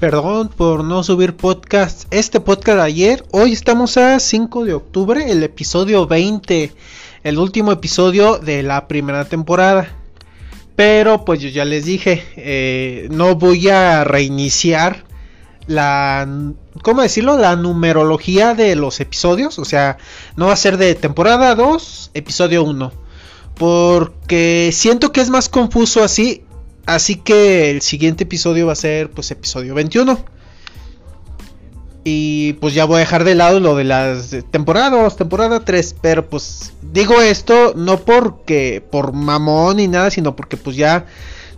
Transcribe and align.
Perdón 0.00 0.48
por 0.48 0.82
no 0.82 1.02
subir 1.02 1.36
podcast. 1.36 2.06
Este 2.10 2.40
podcast 2.40 2.80
ayer. 2.80 3.22
Hoy 3.32 3.52
estamos 3.52 3.98
a 3.98 4.18
5 4.18 4.64
de 4.64 4.72
octubre, 4.72 5.30
el 5.30 5.42
episodio 5.42 6.06
20. 6.06 6.72
El 7.22 7.38
último 7.38 7.70
episodio 7.70 8.38
de 8.38 8.62
la 8.62 8.88
primera 8.88 9.26
temporada. 9.26 9.94
Pero 10.74 11.26
pues 11.26 11.42
yo 11.42 11.50
ya 11.50 11.66
les 11.66 11.84
dije, 11.84 12.24
eh, 12.36 13.08
no 13.10 13.34
voy 13.34 13.68
a 13.68 14.04
reiniciar 14.04 15.04
la, 15.66 16.26
¿cómo 16.80 17.02
decirlo? 17.02 17.36
La 17.36 17.54
numerología 17.56 18.54
de 18.54 18.76
los 18.76 19.00
episodios. 19.00 19.58
O 19.58 19.66
sea, 19.66 19.98
no 20.34 20.46
va 20.46 20.54
a 20.54 20.56
ser 20.56 20.78
de 20.78 20.94
temporada 20.94 21.54
2, 21.54 22.12
episodio 22.14 22.64
1. 22.64 22.90
Porque 23.54 24.70
siento 24.72 25.12
que 25.12 25.20
es 25.20 25.28
más 25.28 25.50
confuso 25.50 26.02
así 26.02 26.42
Así 26.90 27.14
que 27.14 27.70
el 27.70 27.82
siguiente 27.82 28.24
episodio 28.24 28.66
va 28.66 28.72
a 28.72 28.76
ser 28.76 29.12
pues 29.12 29.30
episodio 29.30 29.76
21. 29.76 30.18
Y 32.02 32.54
pues 32.54 32.74
ya 32.74 32.84
voy 32.84 32.96
a 32.96 33.00
dejar 33.00 33.22
de 33.22 33.36
lado 33.36 33.60
lo 33.60 33.76
de 33.76 33.84
las 33.84 34.34
temporadas, 34.50 35.16
temporada 35.16 35.64
3. 35.64 35.96
Pero 36.02 36.28
pues 36.28 36.72
digo 36.82 37.20
esto 37.20 37.74
no 37.76 38.00
porque 38.00 38.82
por 38.90 39.12
mamón 39.12 39.76
ni 39.76 39.86
nada, 39.86 40.10
sino 40.10 40.34
porque 40.34 40.56
pues 40.56 40.74
ya 40.74 41.06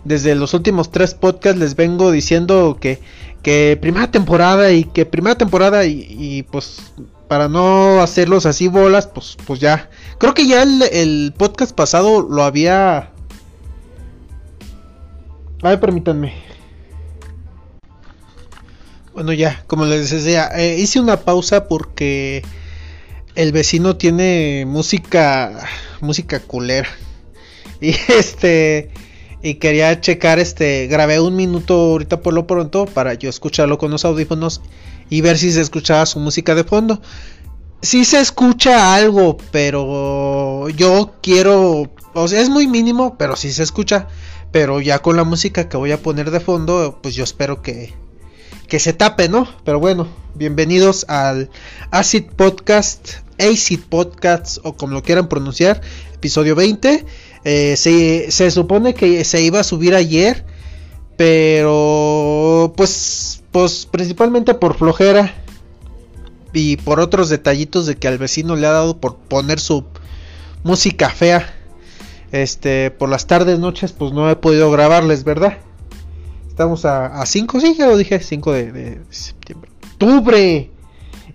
desde 0.03 0.35
los 0.35 0.53
últimos 0.53 0.91
tres 0.91 1.15
podcasts 1.15 1.59
les 1.59 1.75
vengo 1.75 2.11
diciendo 2.11 2.77
que, 2.79 2.99
que 3.41 3.75
primera 3.81 4.11
temporada 4.11 4.71
y 4.71 4.83
que 4.83 5.07
primera 5.07 5.35
temporada 5.35 5.83
y, 5.85 6.45
pues 6.51 6.77
para 7.27 7.47
no 7.49 8.03
hacerlos 8.03 8.45
así 8.45 8.67
bolas, 8.67 9.07
pues, 9.07 9.35
pues 9.47 9.59
ya. 9.59 9.89
Creo 10.19 10.35
que 10.35 10.45
ya 10.45 10.61
el 10.61 11.33
podcast 11.35 11.73
pasado 11.73 12.21
lo 12.21 12.43
había 12.43 13.12
a 15.63 15.69
ver, 15.69 15.79
permítanme. 15.79 16.33
Bueno, 19.13 19.31
ya, 19.31 19.63
como 19.67 19.85
les 19.85 20.09
decía, 20.09 20.49
eh, 20.55 20.77
hice 20.79 20.99
una 20.99 21.17
pausa 21.21 21.67
porque 21.67 22.43
el 23.35 23.51
vecino 23.51 23.95
tiene 23.95 24.65
música, 24.67 25.67
música 26.01 26.39
culera. 26.39 26.89
Y 27.79 27.89
este, 28.07 28.91
y 29.41 29.55
quería 29.55 29.99
checar, 29.99 30.39
este, 30.39 30.87
grabé 30.87 31.19
un 31.19 31.35
minuto 31.35 31.73
ahorita 31.73 32.21
por 32.21 32.33
lo 32.33 32.47
pronto 32.47 32.85
para 32.85 33.13
yo 33.13 33.29
escucharlo 33.29 33.77
con 33.77 33.91
los 33.91 34.05
audífonos 34.05 34.61
y 35.09 35.21
ver 35.21 35.37
si 35.37 35.51
se 35.51 35.61
escuchaba 35.61 36.05
su 36.05 36.19
música 36.19 36.55
de 36.55 36.63
fondo. 36.63 37.01
Sí 37.81 38.05
se 38.05 38.21
escucha 38.21 38.95
algo, 38.95 39.37
pero 39.51 40.69
yo 40.69 41.15
quiero, 41.21 41.91
o 42.13 42.27
sea, 42.27 42.39
es 42.39 42.49
muy 42.49 42.67
mínimo, 42.67 43.17
pero 43.17 43.35
sí 43.35 43.51
se 43.51 43.63
escucha. 43.63 44.07
Pero 44.53 44.79
ya 44.81 44.99
con 44.99 45.17
la 45.17 45.23
música 45.23 45.67
que 45.67 45.77
voy 45.77 45.91
a 45.91 45.97
poner 45.97 46.29
de 46.29 46.39
fondo, 46.39 46.99
pues 47.01 47.15
yo 47.15 47.23
espero 47.23 47.63
que, 47.63 47.91
que 48.67 48.79
se 48.79 48.93
tape, 48.93 49.27
¿no? 49.27 49.47
Pero 49.65 49.79
bueno, 49.79 50.07
bienvenidos 50.35 51.07
al 51.09 51.49
Acid 51.89 52.25
Podcast, 52.35 53.13
Acid 53.39 53.79
Podcast 53.89 54.59
o 54.63 54.73
como 54.77 54.93
lo 54.93 55.01
quieran 55.01 55.27
pronunciar, 55.27 55.81
episodio 56.13 56.53
20. 56.55 57.03
Eh, 57.45 57.75
se, 57.75 58.29
se 58.29 58.51
supone 58.51 58.93
que 58.93 59.23
se 59.23 59.41
iba 59.41 59.59
a 59.59 59.63
subir 59.63 59.95
ayer, 59.95 60.45
pero 61.17 62.73
pues, 62.77 63.41
pues 63.51 63.87
principalmente 63.89 64.53
por 64.53 64.77
flojera 64.77 65.33
y 66.53 66.77
por 66.77 66.99
otros 66.99 67.29
detallitos 67.29 67.87
de 67.87 67.95
que 67.95 68.07
al 68.07 68.19
vecino 68.19 68.55
le 68.55 68.67
ha 68.67 68.71
dado 68.71 68.99
por 68.99 69.15
poner 69.15 69.59
su 69.59 69.83
música 70.63 71.09
fea 71.09 71.55
este, 72.33 72.89
por 72.89 73.09
las 73.09 73.27
tardes, 73.27 73.59
noches, 73.59 73.91
pues 73.91 74.11
no 74.11 74.29
he 74.29 74.35
podido 74.35 74.71
grabarles, 74.71 75.23
¿verdad? 75.23 75.59
Estamos 76.49 76.83
a 76.83 77.23
5, 77.23 77.61
sí, 77.61 77.75
ya 77.77 77.85
lo 77.85 77.95
dije, 77.95 78.19
5 78.19 78.51
de, 78.51 79.01
septiembre. 79.11 79.69
Octubre, 79.93 80.71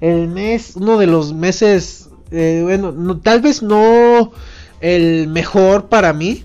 el 0.01 0.27
mes, 0.27 0.73
uno 0.75 0.99
de 0.99 1.07
los 1.07 1.33
meses, 1.33 2.09
eh, 2.33 2.63
bueno, 2.65 3.17
tal 3.21 3.41
vez 3.41 3.63
no 3.63 4.33
el 4.81 5.29
mejor 5.29 5.89
para 5.89 6.13
mí, 6.13 6.43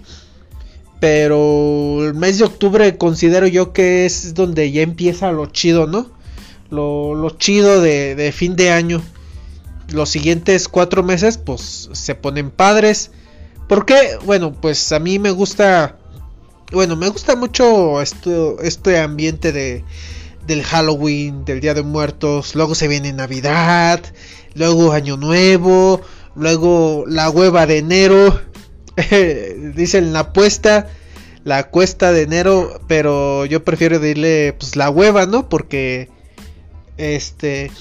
pero 1.00 2.06
el 2.06 2.14
mes 2.14 2.38
de 2.38 2.46
octubre 2.46 2.96
considero 2.98 3.48
yo 3.48 3.74
que 3.74 4.06
es 4.06 4.36
donde 4.36 4.72
ya 4.72 4.84
empieza 4.84 5.32
lo 5.32 5.48
chido, 5.48 5.88
¿no? 5.88 6.12
Lo, 6.70 7.30
chido 7.40 7.82
de, 7.82 8.14
de 8.14 8.32
fin 8.32 8.56
de 8.56 8.70
año. 8.70 9.02
Los 9.90 10.10
siguientes 10.10 10.68
cuatro 10.68 11.02
meses, 11.02 11.40
pues 11.40 11.90
se 11.92 12.14
ponen 12.14 12.52
padres 12.52 13.10
¿Por 13.74 13.88
qué? 13.88 14.20
Bueno, 14.24 14.54
pues 14.54 14.92
a 14.92 15.00
mí 15.00 15.18
me 15.18 15.32
gusta. 15.32 15.98
Bueno, 16.72 16.96
me 16.96 17.10
gusta 17.10 17.36
mucho 17.36 18.04
esto, 18.04 18.62
este 18.62 19.00
ambiente 19.00 19.52
de, 19.52 19.84
del 20.46 20.62
Halloween, 20.62 21.44
del 21.44 21.60
Día 21.60 21.74
de 21.74 21.82
Muertos. 21.82 22.54
Luego 22.54 22.76
se 22.76 22.88
viene 22.88 23.12
Navidad. 23.14 24.00
Luego 24.54 24.92
Año 24.92 25.18
Nuevo. 25.18 26.02
Luego 26.36 27.06
la 27.08 27.32
hueva 27.32 27.66
de 27.66 27.80
enero. 27.80 28.40
Dicen 29.74 30.14
la 30.14 30.20
apuesta. 30.20 30.88
La 31.44 31.72
cuesta 31.72 32.12
de 32.12 32.22
enero. 32.22 32.80
Pero 32.88 33.46
yo 33.46 33.64
prefiero 33.64 33.98
decirle 33.98 34.54
pues 34.54 34.76
la 34.76 34.92
hueva, 34.92 35.26
¿no? 35.26 35.50
Porque. 35.50 36.12
Este. 36.98 37.72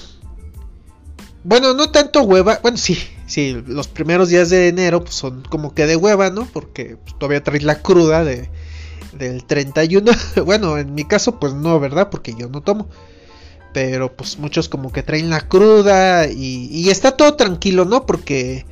Bueno, 1.43 1.75
no 1.75 1.91
tanto 1.91 2.23
hueva. 2.23 2.59
Bueno, 2.63 2.77
sí, 2.77 2.97
sí, 3.25 3.61
los 3.67 3.87
primeros 3.87 4.29
días 4.29 4.49
de 4.49 4.67
enero 4.67 5.03
pues, 5.03 5.15
son 5.15 5.43
como 5.43 5.73
que 5.73 5.85
de 5.85 5.95
hueva, 5.95 6.29
¿no? 6.29 6.45
Porque 6.45 6.97
pues, 7.03 7.17
todavía 7.17 7.43
traes 7.43 7.63
la 7.63 7.81
cruda 7.81 8.23
de, 8.23 8.49
del 9.17 9.43
31. 9.45 10.11
bueno, 10.45 10.77
en 10.77 10.93
mi 10.93 11.05
caso, 11.05 11.39
pues 11.39 11.53
no, 11.53 11.79
¿verdad? 11.79 12.09
Porque 12.09 12.35
yo 12.37 12.49
no 12.49 12.61
tomo. 12.61 12.87
Pero 13.73 14.15
pues 14.15 14.37
muchos 14.37 14.69
como 14.69 14.91
que 14.91 15.01
traen 15.01 15.29
la 15.29 15.47
cruda 15.47 16.27
y, 16.27 16.67
y 16.71 16.89
está 16.89 17.17
todo 17.17 17.35
tranquilo, 17.35 17.85
¿no? 17.85 18.05
Porque... 18.05 18.65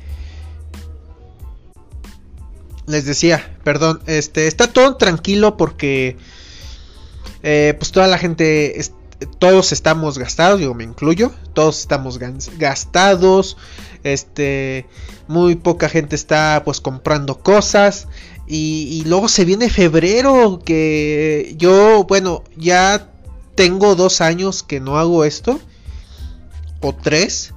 Les 2.86 3.04
decía, 3.04 3.56
perdón, 3.62 4.00
este, 4.06 4.46
está 4.46 4.68
todo 4.72 4.96
tranquilo 4.96 5.56
porque... 5.56 6.16
Eh, 7.44 7.74
pues 7.76 7.90
toda 7.90 8.06
la 8.06 8.18
gente 8.18 8.78
todos 9.26 9.72
estamos 9.72 10.18
gastados, 10.18 10.60
yo 10.60 10.74
me 10.74 10.84
incluyo, 10.84 11.32
todos 11.54 11.80
estamos 11.80 12.18
gastados, 12.58 13.56
este, 14.04 14.86
muy 15.28 15.56
poca 15.56 15.88
gente 15.88 16.16
está 16.16 16.62
pues 16.64 16.80
comprando 16.80 17.38
cosas 17.38 18.08
y, 18.46 19.02
luego 19.06 19.28
se 19.28 19.44
viene 19.44 19.70
febrero 19.70 20.60
que 20.64 21.54
yo, 21.56 22.04
bueno, 22.04 22.42
ya 22.56 23.10
tengo 23.54 23.94
dos 23.94 24.20
años 24.20 24.62
que 24.62 24.80
no 24.80 24.98
hago 24.98 25.24
esto, 25.24 25.58
o 26.80 26.94
tres, 26.94 27.54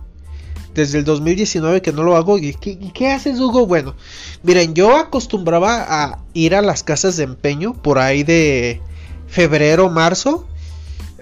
desde 0.74 1.00
el 1.00 1.06
2019 1.06 1.82
que 1.82 1.92
no 1.92 2.04
lo 2.04 2.16
hago. 2.16 2.38
¿Y 2.38 2.54
qué, 2.54 2.78
qué, 2.94 3.12
haces, 3.12 3.40
Hugo? 3.40 3.66
Bueno, 3.66 3.96
miren, 4.44 4.74
yo 4.74 4.96
acostumbraba 4.96 5.86
a 5.88 6.20
ir 6.34 6.56
a 6.56 6.62
las 6.62 6.84
casas 6.84 7.18
de 7.18 7.24
empeño 7.24 7.74
por 7.74 7.98
ahí 7.98 8.24
de 8.24 8.82
febrero, 9.28 9.90
marzo 9.90 10.48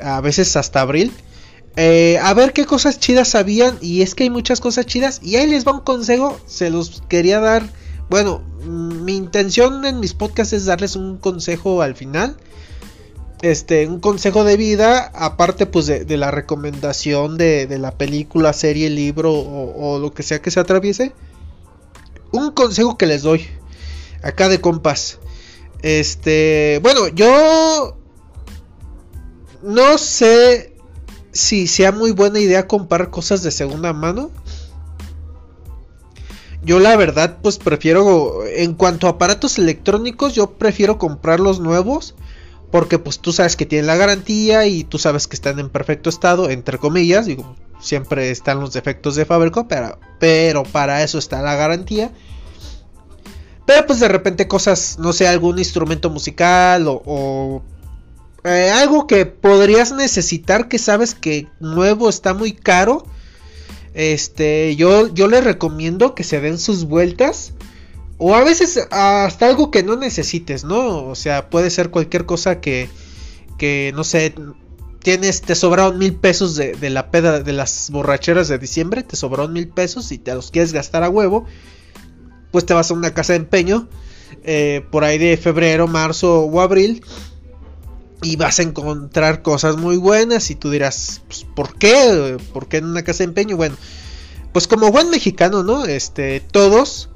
a 0.04 0.22
veces 0.22 0.56
hasta 0.56 0.82
abril. 0.82 1.12
Eh, 1.76 2.20
a 2.22 2.34
ver 2.34 2.54
qué 2.54 2.66
cosas 2.66 3.00
chidas 3.00 3.30
sabían. 3.30 3.78
Y 3.82 4.02
es 4.02 4.16
que 4.16 4.24
hay 4.24 4.30
muchas 4.30 4.60
cosas 4.60 4.86
chidas. 4.86 5.20
Y 5.24 5.36
ahí 5.38 5.48
les 5.48 5.66
va 5.66 5.74
un 5.74 5.82
consejo. 5.82 6.40
Se 6.46 6.70
los 6.70 7.02
quería 7.08 7.40
dar. 7.40 7.64
Bueno, 8.10 8.44
mm, 8.66 9.04
mi 9.04 9.16
intención 9.16 9.86
en 9.86 10.00
mis 10.00 10.14
podcasts 10.14 10.54
es 10.54 10.66
darles 10.66 10.96
un 10.96 11.18
consejo 11.18 11.82
al 11.82 11.96
final. 11.96 12.38
Este, 13.42 13.88
un 13.88 14.00
consejo 14.00 14.44
de 14.44 14.58
vida. 14.58 15.12
Aparte, 15.16 15.66
pues 15.66 15.88
de, 15.88 16.18
la 16.18 16.32
recomendación 16.32 17.38
de, 17.38 17.68
la 17.80 17.92
película, 17.92 18.54
serie, 18.54 18.90
libro 18.90 19.34
o, 19.34 19.96
o 19.96 20.00
lo 20.00 20.14
que 20.14 20.24
sea 20.24 20.42
que 20.42 20.52
se 20.52 20.60
atraviese. 20.60 21.14
Un 22.32 22.52
consejo 22.52 22.98
que 22.98 23.06
les 23.06 23.24
doy. 23.24 23.46
Acá 24.22 24.48
de 24.48 24.62
compas. 24.62 25.20
Este, 25.82 26.80
bueno, 26.82 27.10
yo 27.10 27.98
no 29.64 29.98
sé 29.98 30.74
si 31.32 31.68
sea 31.68 31.92
muy 31.92 32.12
buena 32.12 32.40
idea 32.40 32.68
comprar 32.68 33.10
cosas 33.10 33.44
de 33.44 33.52
segunda 33.52 33.94
mano. 33.94 34.30
Yo 36.64 36.80
la 36.80 36.96
verdad 36.96 37.40
pues 37.42 37.58
prefiero, 37.58 38.46
en 38.46 38.74
cuanto 38.74 39.08
a 39.08 39.12
aparatos 39.12 39.58
electrónicos, 39.58 40.34
yo 40.34 40.52
prefiero 40.52 40.98
comprar 40.98 41.40
los 41.40 41.60
nuevos. 41.60 42.16
Porque 42.72 42.98
pues 42.98 43.20
tú 43.20 43.32
sabes 43.32 43.56
que 43.56 43.68
tienen 43.68 43.86
la 43.86 43.98
garantía 43.98 44.66
y 44.66 44.84
tú 44.84 44.98
sabes 44.98 45.28
que 45.28 45.36
están 45.36 45.60
en 45.60 45.70
perfecto 45.70 46.10
estado, 46.10 46.50
entre 46.50 46.80
comillas. 46.80 47.28
Digo, 47.28 47.56
siempre 47.80 48.32
están 48.32 48.60
los 48.60 48.74
defectos 48.74 49.16
de 49.16 49.26
fábrica, 49.26 49.68
pero, 49.68 50.00
pero 50.20 50.64
para 50.64 51.04
eso 51.04 51.20
está 51.20 51.44
la 51.44 51.54
garantía. 51.54 52.12
Pero 53.68 53.86
pues 53.86 54.00
de 54.00 54.08
repente 54.08 54.48
cosas, 54.48 54.98
no 54.98 55.14
sé, 55.14 55.28
algún 55.28 55.60
instrumento 55.60 56.10
musical 56.10 56.86
o 56.88 57.62
eh, 58.44 58.72
algo 58.72 59.08
que 59.08 59.26
podrías 59.26 59.94
necesitar 59.94 60.68
que 60.68 60.78
sabes 60.78 61.16
que 61.16 61.48
nuevo 61.60 62.10
está 62.10 62.34
muy 62.34 62.52
caro. 62.52 63.06
Este, 63.94 64.76
yo, 64.76 65.14
yo 65.14 65.28
les 65.28 65.44
recomiendo 65.44 66.16
que 66.16 66.24
se 66.24 66.42
den 66.42 66.58
sus 66.58 66.86
vueltas. 66.86 67.54
O 68.18 68.36
a 68.36 68.44
veces 68.44 68.80
hasta 68.92 69.48
algo 69.48 69.72
que 69.72 69.84
no 69.84 69.96
necesites, 69.96 70.64
¿no? 70.64 71.06
O 71.06 71.16
sea, 71.16 71.50
puede 71.50 71.70
ser 71.70 71.90
cualquier 71.90 72.26
cosa 72.26 72.62
que, 72.62 72.90
que 73.58 73.92
no 73.96 74.04
sé, 74.04 74.36
tienes, 75.00 75.42
te 75.42 75.56
sobraron 75.56 75.98
mil 75.98 76.16
pesos 76.16 76.56
de, 76.56 76.90
la 76.90 77.12
peda 77.12 77.42
de 77.42 77.54
las 77.54 77.90
borracheras 77.92 78.48
de 78.48 78.60
diciembre, 78.60 79.04
te 79.04 79.16
sobraron 79.16 79.52
mil 79.52 79.68
pesos 79.68 80.12
y 80.12 80.20
te 80.20 80.34
los 80.34 80.52
quieres 80.52 80.74
gastar 80.74 81.04
a 81.04 81.10
huevo, 81.10 81.46
pues 82.52 82.66
te 82.66 82.74
vas 82.74 82.92
a 82.92 82.94
una 82.94 83.14
casa 83.14 83.34
de 83.34 83.40
empeño 83.40 83.90
eh, 84.44 84.86
por 84.92 85.04
ahí 85.04 85.18
de 85.18 85.36
febrero, 85.36 85.88
marzo 85.88 86.42
o 86.42 86.62
abril 86.62 87.04
y 88.24 88.36
vas 88.36 88.60
a 88.60 88.64
encontrar 88.64 89.42
cosas 89.42 89.78
muy 89.78 89.98
buenas 89.98 90.50
y 90.50 90.56
tú 90.56 90.72
dirás, 90.72 91.22
pues, 91.28 91.46
¿por 91.56 91.76
qué? 91.76 92.38
¿Por 92.54 92.68
qué 92.68 92.78
en 92.78 92.86
una 92.86 93.04
casa 93.04 93.20
de 93.20 93.26
empeño? 93.26 93.58
Bueno, 93.58 93.76
pues 94.52 94.68
como 94.68 94.92
buen 94.92 95.10
mexicano, 95.10 95.64
¿no? 95.64 95.86
Este, 95.86 96.40
todos 96.40 97.10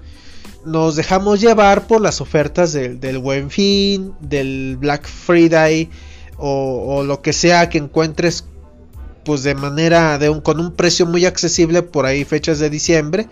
nos 0.65 0.95
dejamos 0.95 1.39
llevar 1.39 1.87
por 1.87 2.01
las 2.01 2.19
ofertas 2.19 2.73
del 2.73 3.19
Buen 3.19 3.49
Fin, 3.49 4.13
del 4.19 4.75
Black 4.77 5.07
Friday 5.07 5.89
o, 6.37 7.03
lo 7.03 7.21
que 7.21 7.33
sea 7.33 7.69
que 7.69 7.77
encuentres 7.77 8.45
pues 9.23 9.43
de 9.43 9.55
manera 9.55 10.19
con 10.43 10.59
un 10.59 10.73
precio 10.73 11.05
muy 11.05 11.25
accesible 11.25 11.81
por 11.81 12.05
ahí 12.05 12.23
fechas 12.23 12.59
de 12.59 12.69
diciembre 12.69 13.27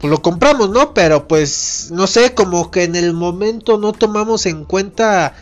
pues 0.00 0.10
lo 0.10 0.22
compramos 0.22 0.70
no 0.70 0.94
pero 0.94 1.28
pues 1.28 1.90
no 1.92 2.06
sé 2.06 2.34
como 2.34 2.70
que 2.70 2.84
en 2.84 2.96
el 2.96 3.12
momento 3.12 3.78
no 3.78 3.92
tomamos 3.92 4.46
en 4.46 4.64
cuenta 4.64 5.34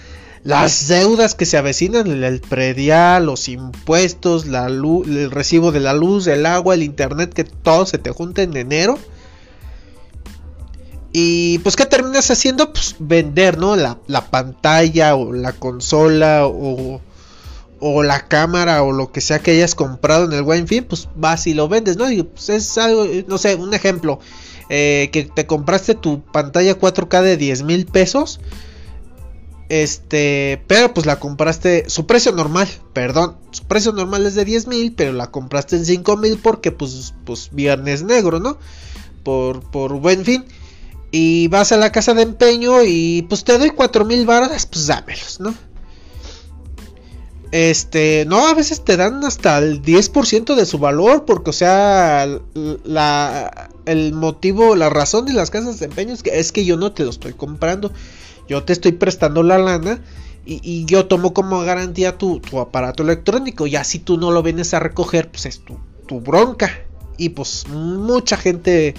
las 0.44 0.88
deudas 0.88 1.34
que 1.34 1.46
se 1.46 1.56
avecinan 1.56 2.22
el 2.22 2.40
predial 2.40 3.26
los 3.26 3.48
impuestos 3.48 4.46
la 4.46 4.68
luz 4.68 5.06
el 5.06 5.30
recibo 5.30 5.72
de 5.72 5.80
la 5.80 5.94
luz 5.94 6.26
el 6.26 6.46
agua 6.46 6.74
el 6.74 6.82
internet 6.82 7.32
que 7.32 7.44
todo 7.44 7.86
se 7.86 7.98
te 7.98 8.10
junta 8.10 8.42
en 8.42 8.56
enero 8.56 8.98
y 11.12 11.58
pues, 11.60 11.74
¿qué 11.74 11.86
terminas 11.86 12.30
haciendo? 12.30 12.72
Pues 12.72 12.96
vender, 12.98 13.58
¿no? 13.58 13.76
La, 13.76 13.98
pantalla 14.30 15.16
o 15.16 15.32
la 15.32 15.52
consola 15.52 16.46
o, 16.46 17.00
o, 17.80 18.02
la 18.02 18.28
cámara 18.28 18.82
o 18.82 18.92
lo 18.92 19.10
que 19.10 19.20
sea 19.20 19.38
que 19.38 19.52
hayas 19.52 19.74
comprado 19.74 20.26
en 20.26 20.32
el 20.32 20.42
buen 20.42 20.68
fin, 20.68 20.84
pues 20.84 21.08
vas 21.16 21.46
y 21.46 21.54
lo 21.54 21.68
vendes, 21.68 21.96
¿no? 21.96 22.04
Pues 22.04 22.50
es 22.50 22.76
algo, 22.78 23.06
no 23.26 23.38
sé, 23.38 23.54
un 23.54 23.74
ejemplo. 23.74 24.20
Eh, 24.70 25.08
que 25.12 25.24
te 25.24 25.46
compraste 25.46 25.94
tu 25.94 26.22
pantalla 26.22 26.78
4K 26.78 27.22
de 27.22 27.36
10 27.38 27.62
mil 27.62 27.86
pesos. 27.86 28.38
Este, 29.68 30.62
pero 30.66 30.94
pues 30.94 31.04
la 31.04 31.20
compraste, 31.20 31.90
su 31.90 32.06
precio 32.06 32.32
normal, 32.32 32.68
perdón, 32.94 33.36
su 33.50 33.64
precio 33.64 33.92
normal 33.92 34.24
es 34.24 34.34
de 34.34 34.46
10 34.46 34.66
mil, 34.66 34.94
pero 34.94 35.12
la 35.12 35.30
compraste 35.30 35.76
en 35.76 35.84
5 35.84 36.16
mil 36.16 36.38
porque 36.38 36.72
pues, 36.72 37.12
pues 37.26 37.50
viernes 37.52 38.02
negro, 38.02 38.40
¿no? 38.40 38.56
Por, 39.24 39.60
por 39.70 39.92
buen 40.00 40.24
fin. 40.24 40.44
Y 41.10 41.48
vas 41.48 41.72
a 41.72 41.76
la 41.76 41.92
casa 41.92 42.14
de 42.14 42.22
empeño 42.22 42.82
y 42.84 43.22
pues 43.28 43.44
te 43.44 43.58
doy 43.58 43.70
cuatro 43.70 44.04
mil 44.04 44.26
baros, 44.26 44.66
pues 44.66 44.86
dámelos, 44.86 45.40
¿no? 45.40 45.54
Este, 47.50 48.26
no, 48.26 48.46
a 48.46 48.54
veces 48.54 48.84
te 48.84 48.98
dan 48.98 49.24
hasta 49.24 49.58
el 49.58 49.82
10% 49.82 50.54
de 50.54 50.66
su 50.66 50.78
valor, 50.78 51.24
porque, 51.24 51.50
o 51.50 51.54
sea, 51.54 52.28
la, 52.84 53.70
el 53.86 54.12
motivo, 54.12 54.76
la 54.76 54.90
razón 54.90 55.24
de 55.24 55.32
las 55.32 55.50
casas 55.50 55.78
de 55.78 55.86
empeño 55.86 56.14
es 56.24 56.52
que 56.52 56.64
yo 56.66 56.76
no 56.76 56.92
te 56.92 57.04
lo 57.04 57.10
estoy 57.10 57.32
comprando, 57.32 57.90
yo 58.48 58.64
te 58.64 58.72
estoy 58.72 58.92
prestando 58.92 59.42
la 59.42 59.58
lana 59.58 60.00
y, 60.50 60.86
yo 60.86 61.06
tomo 61.06 61.34
como 61.34 61.60
garantía 61.60 62.16
tu, 62.16 62.40
aparato 62.58 63.02
electrónico. 63.02 63.66
Ya 63.66 63.84
si 63.84 63.98
tú 63.98 64.16
no 64.16 64.30
lo 64.30 64.42
vienes 64.42 64.72
a 64.72 64.80
recoger, 64.80 65.30
pues 65.30 65.44
es 65.44 65.60
tu, 66.06 66.20
bronca. 66.20 66.70
Y 67.18 67.30
pues 67.30 67.66
mucha 67.68 68.38
gente 68.38 68.94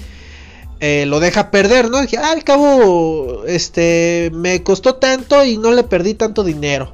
eh, 0.80 1.06
lo 1.08 1.20
deja 1.20 1.50
perder, 1.50 1.90
¿no? 1.90 2.02
Dije, 2.02 2.18
ah, 2.18 2.32
al 2.32 2.44
cabo, 2.44 3.46
este, 3.48 4.30
me 4.34 4.62
costó 4.62 4.96
tanto 4.96 5.44
y 5.44 5.58
no 5.58 5.72
le 5.72 5.84
perdí 5.84 6.14
tanto 6.14 6.44
dinero. 6.44 6.94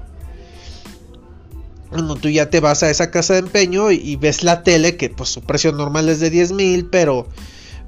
Bueno, 1.91 2.15
tú 2.15 2.29
ya 2.29 2.49
te 2.49 2.61
vas 2.61 2.83
a 2.83 2.89
esa 2.89 3.11
casa 3.11 3.33
de 3.33 3.39
empeño 3.39 3.91
y, 3.91 4.15
ves 4.15 4.43
la 4.43 4.63
tele, 4.63 4.95
que 4.95 5.09
pues 5.09 5.29
su 5.29 5.41
precio 5.41 5.71
normal 5.73 6.07
es 6.07 6.19
de 6.21 6.29
10 6.29 6.53
mil, 6.53 6.85
pero, 6.85 7.27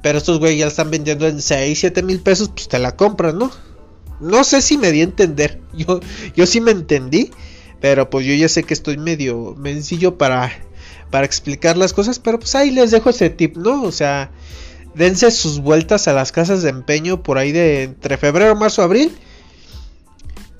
pero 0.02 0.18
estos 0.18 0.40
güeyes 0.40 0.60
ya 0.60 0.68
están 0.68 0.92
vendiendo 0.92 1.28
en 1.28 1.42
6, 1.42 1.80
7 1.80 2.04
mil 2.04 2.20
pesos, 2.20 2.50
pues 2.50 2.68
te 2.68 2.80
la 2.80 2.96
compran, 2.96 3.38
¿no? 3.38 3.52
No 4.20 4.44
sé 4.44 4.62
si 4.62 4.78
me 4.78 4.92
di 4.92 5.02
a 5.02 5.06
entender, 5.06 5.62
yo, 5.74 6.00
yo 6.36 6.46
sí 6.46 6.62
me 6.62 6.72
entendí, 6.72 7.32
pero 7.80 8.10
pues 8.10 8.26
yo 8.26 8.34
ya 8.34 8.50
sé 8.50 8.64
que 8.64 8.74
estoy 8.74 8.98
medio 8.98 9.56
mencillo 9.58 10.18
para, 10.18 10.52
para 11.12 11.26
explicar 11.26 11.78
las 11.78 11.94
cosas, 11.94 12.20
pero 12.20 12.40
pues 12.40 12.56
ahí 12.56 12.72
les 12.72 12.92
dejo 12.92 13.10
ese 13.10 13.30
tip, 13.30 13.58
¿no? 13.58 13.84
O 13.84 13.92
sea, 13.92 14.32
dense 14.96 15.30
sus 15.32 15.60
vueltas 15.60 16.08
a 16.08 16.14
las 16.14 16.32
casas 16.32 16.64
de 16.64 16.70
empeño 16.70 17.22
por 17.22 17.38
ahí 17.38 17.52
de 17.52 17.84
entre 17.84 18.18
febrero, 18.18 18.56
marzo, 18.56 18.82
abril. 18.82 19.16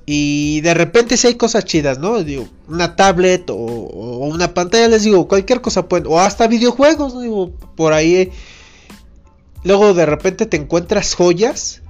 Y 0.10 0.62
de 0.62 0.74
repente 0.74 1.18
si 1.18 1.28
hay 1.28 1.36
cosas 1.36 1.66
chidas, 1.66 2.00
¿no? 2.00 2.24
Digo, 2.24 2.48
una 2.70 2.96
tablet 2.96 3.50
o, 3.50 3.56
una 3.56 4.54
pantalla, 4.54 4.88
les 4.88 5.04
digo, 5.04 5.28
cualquier 5.28 5.60
cosa 5.60 5.90
pueden. 5.90 6.08
O 6.08 6.20
hasta 6.20 6.48
videojuegos, 6.48 7.22
digo, 7.22 7.52
por 7.76 7.92
ahí. 7.92 8.32
Luego 9.66 9.94
de 9.94 10.06
repente 10.06 10.46
te 10.46 10.56
encuentras 10.56 11.14
joyas 11.14 11.82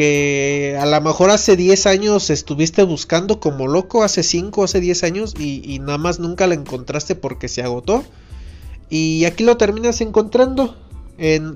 que 0.00 0.78
a 0.80 0.86
lo 0.86 0.98
mejor 1.02 1.28
hace 1.28 1.56
10 1.56 1.84
años 1.84 2.30
estuviste 2.30 2.84
buscando 2.84 3.38
como 3.38 3.66
loco, 3.66 4.02
hace 4.02 4.22
5, 4.22 4.64
hace 4.64 4.80
10 4.80 5.04
años 5.04 5.34
y, 5.38 5.78
nada 5.80 5.98
más 5.98 6.18
nunca 6.18 6.46
la 6.46 6.54
encontraste 6.54 7.16
porque 7.16 7.48
se 7.48 7.62
agotó. 7.62 8.02
Y 8.88 9.26
aquí 9.26 9.44
lo 9.44 9.58
terminas 9.58 10.00
encontrando 10.00 10.74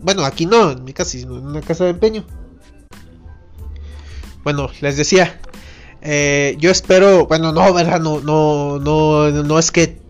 bueno, 0.03 0.27
aquí 0.27 0.45
no, 0.45 0.73
en 0.73 0.85
mi 0.85 0.93
casa, 0.93 1.17
en 1.17 1.31
una 1.31 1.63
casa 1.63 1.85
de 1.85 1.91
empeño. 1.91 2.27
Bueno, 4.43 4.69
les 4.83 4.99
decía, 4.99 5.41
eh, 6.03 6.55
yo 6.59 6.71
espero, 6.71 7.27
bueno, 7.27 7.51
no, 7.51 7.73
verdad, 7.73 7.99
no, 7.99 8.21
no, 8.21 8.79
no, 8.79 9.31
no 9.31 9.59
es 9.59 9.71
que 9.71 10.03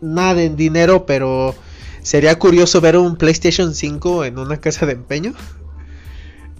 nada 0.00 0.42
en 0.42 0.56
dinero, 0.56 1.06
pero 1.06 1.54
sería 2.02 2.36
curioso 2.36 2.80
ver 2.80 2.96
un 2.96 3.14
PlayStation 3.14 3.76
5 3.76 4.24
en 4.24 4.40
una 4.40 4.56
casa 4.56 4.86
de 4.86 4.94
empeño. 4.94 5.34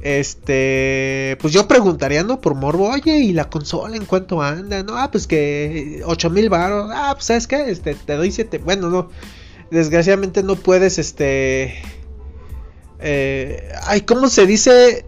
Este, 0.07 1.37
pues 1.41 1.53
yo 1.53 1.67
preguntaría, 1.67 2.23
¿no? 2.23 2.41
Por 2.41 2.55
morbo, 2.55 2.91
oye, 2.91 3.19
¿y 3.19 3.33
la 3.33 3.51
consola 3.51 3.97
en 3.97 4.05
cuánto 4.05 4.41
anda? 4.41 4.85
No, 4.85 4.97
ah, 4.97 5.11
pues 5.11 5.27
que 5.27 6.01
8 6.05 6.31
mil 6.31 6.49
baros. 6.49 6.93
Ah, 6.95 7.11
pues 7.15 7.25
sabes 7.25 7.49
qué, 7.49 7.71
este, 7.71 7.97
te 7.97 8.15
doy 8.15 8.31
7. 8.31 8.59
Bueno, 8.59 8.89
no, 8.89 9.11
desgraciadamente 9.73 10.45
no 10.45 10.55
puedes, 10.55 11.01
este, 11.01 11.75
eh, 13.01 13.73
ay, 13.83 14.03
¿cómo 14.03 14.29
se 14.29 14.47
dice? 14.47 15.07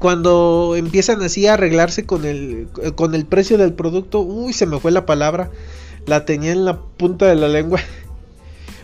Cuando 0.00 0.74
empiezan 0.76 1.22
así 1.22 1.46
a 1.46 1.54
arreglarse 1.54 2.06
con 2.06 2.24
el, 2.24 2.66
con 2.96 3.14
el 3.14 3.24
precio 3.24 3.56
del 3.56 3.72
producto. 3.72 4.18
Uy, 4.18 4.52
se 4.52 4.66
me 4.66 4.80
fue 4.80 4.90
la 4.90 5.06
palabra. 5.06 5.52
La 6.06 6.24
tenía 6.24 6.50
en 6.50 6.64
la 6.64 6.80
punta 6.80 7.26
de 7.26 7.36
la 7.36 7.46
lengua. 7.46 7.78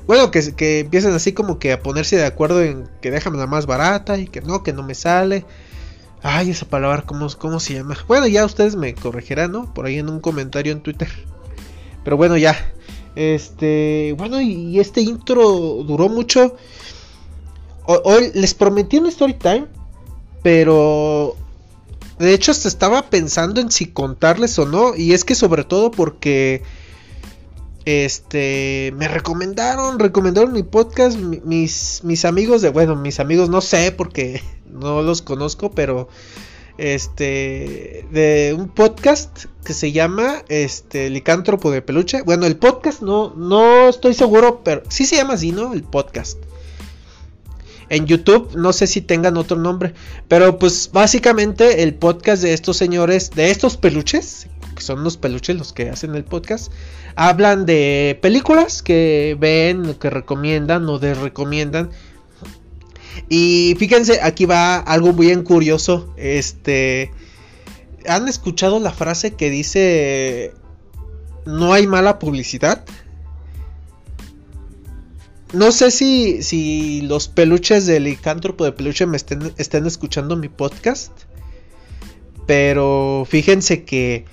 Bueno, 0.07 0.31
que, 0.31 0.55
que 0.55 0.81
empiezan 0.81 1.15
así 1.15 1.33
como 1.33 1.59
que 1.59 1.73
a 1.73 1.81
ponerse 1.81 2.17
de 2.17 2.27
acuerdo 2.27 2.63
en 2.63 2.89
que 3.01 3.11
déjame 3.11 3.39
la 3.39 3.47
más 3.47 3.67
barata 3.67 4.19
y 4.19 4.27
que 4.27 4.41
no, 4.41 4.63
que 4.63 4.73
no 4.73 4.83
me 4.83 4.95
sale. 4.95 5.45
Ay, 6.23 6.51
esa 6.51 6.67
palabra, 6.67 7.03
¿cómo, 7.03 7.29
¿cómo 7.39 7.61
se 7.61 7.75
llama? 7.75 7.97
Bueno, 8.07 8.27
ya 8.29 8.45
ustedes 8.45 8.77
me 8.77 8.95
corregirán, 8.95 9.53
¿no? 9.53 9.73
Por 9.75 9.87
ahí 9.87 9.99
en 9.99 10.09
un 10.09 10.21
comentario 10.21 10.73
en 10.73 10.81
Twitter. 10.81 11.09
Pero 12.05 12.17
bueno, 12.17 12.37
ya. 12.37 12.57
Este, 13.15 14.15
bueno, 14.17 14.41
y 14.41 14.79
este 14.81 15.01
intro 15.01 15.43
duró 15.85 16.09
mucho. 16.09 16.57
Hoy 17.85 18.31
les 18.35 18.55
prometí 18.55 18.99
un 18.99 19.07
story 19.07 19.35
time, 19.35 19.67
pero 20.43 21.37
de 22.19 22.33
hecho 22.33 22.53
hasta 22.53 22.69
estaba 22.69 23.11
pensando 23.11 23.61
en 23.61 23.73
si 23.73 23.87
contarles 23.87 24.59
o 24.59 24.67
no, 24.67 24.95
y 24.95 25.13
es 25.13 25.25
que 25.25 25.35
sobre 25.35 25.65
todo 25.65 25.91
porque 25.91 26.63
este 27.85 28.93
me 28.97 29.09
recomendaron, 29.09 29.99
recomendaron 29.99 30.53
mi 30.53 30.63
podcast 30.63 31.19
mis 31.19 32.03
mis 32.05 32.25
amigos 32.25 32.63
de 32.63 32.71
bueno, 32.71 32.95
mis 32.97 33.19
amigos 33.19 33.49
no 33.49 33.61
sé 33.61 33.93
porque 33.93 34.43
no 34.71 35.03
los 35.03 35.23
conozco, 35.23 35.71
pero 35.71 36.09
este 36.79 38.07
de 38.11 38.55
un 38.59 38.69
podcast 38.69 39.47
que 39.65 39.75
se 39.75 39.93
llama 39.93 40.43
este 40.49 41.11
Licántropo 41.11 41.71
de 41.71 41.83
peluche. 41.83 42.23
Bueno, 42.23 42.47
el 42.47 42.57
podcast 42.57 43.03
no 43.03 43.35
no 43.37 43.89
estoy 43.89 44.15
seguro, 44.15 44.63
pero 44.65 44.83
sí 44.89 45.05
se 45.05 45.17
llama 45.17 45.35
así, 45.35 45.53
¿no? 45.53 45.73
El 45.73 45.83
podcast. 45.83 46.39
En 47.89 48.07
YouTube 48.07 48.57
no 48.57 48.73
sé 48.73 48.87
si 48.87 49.03
tengan 49.03 49.37
otro 49.37 49.59
nombre, 49.59 49.93
pero 50.27 50.59
pues 50.59 50.91
básicamente 50.93 51.83
el 51.83 51.95
podcast 51.95 52.43
de 52.43 52.55
estos 52.55 52.79
señores, 52.79 53.33
de 53.33 53.51
estos 53.51 53.77
peluches, 53.77 54.47
son 54.83 55.03
los 55.05 55.17
peluches 55.17 55.57
los 55.57 55.73
que 55.73 55.89
hacen 55.89 56.15
el 56.15 56.25
podcast, 56.25 56.71
hablan 57.17 57.65
de 57.67 58.19
películas 58.21 58.83
que 58.83 59.37
ven, 59.39 59.95
que 59.95 60.11
recomiendan 60.11 60.89
o 60.89 60.99
desrecomiendan. 60.99 61.91
Y 63.29 63.75
fíjense, 63.79 64.21
aquí 64.23 64.45
va 64.45 64.77
algo 64.77 65.13
bien 65.13 65.43
curioso. 65.43 66.13
Este. 66.17 67.11
¿Han 68.07 68.29
escuchado 68.29 68.81
la 68.81 68.93
frase 68.93 69.33
que 69.33 69.51
dice. 69.51 70.55
No 71.47 71.73
hay 71.73 71.87
mala 71.87 72.19
publicidad? 72.19 72.85
No 75.53 75.71
sé 75.71 75.91
si, 75.91 76.43
si 76.43 77.03
los 77.03 77.29
peluches 77.29 77.87
del 77.87 78.05
licántropo 78.05 78.65
de 78.65 78.73
peluche 78.73 79.05
me 79.07 79.19
estén, 79.19 79.53
estén 79.59 79.87
escuchando 79.87 80.37
mi 80.37 80.49
podcast. 80.49 81.13
Pero 82.47 83.27
fíjense 83.29 83.85
que 83.85 84.25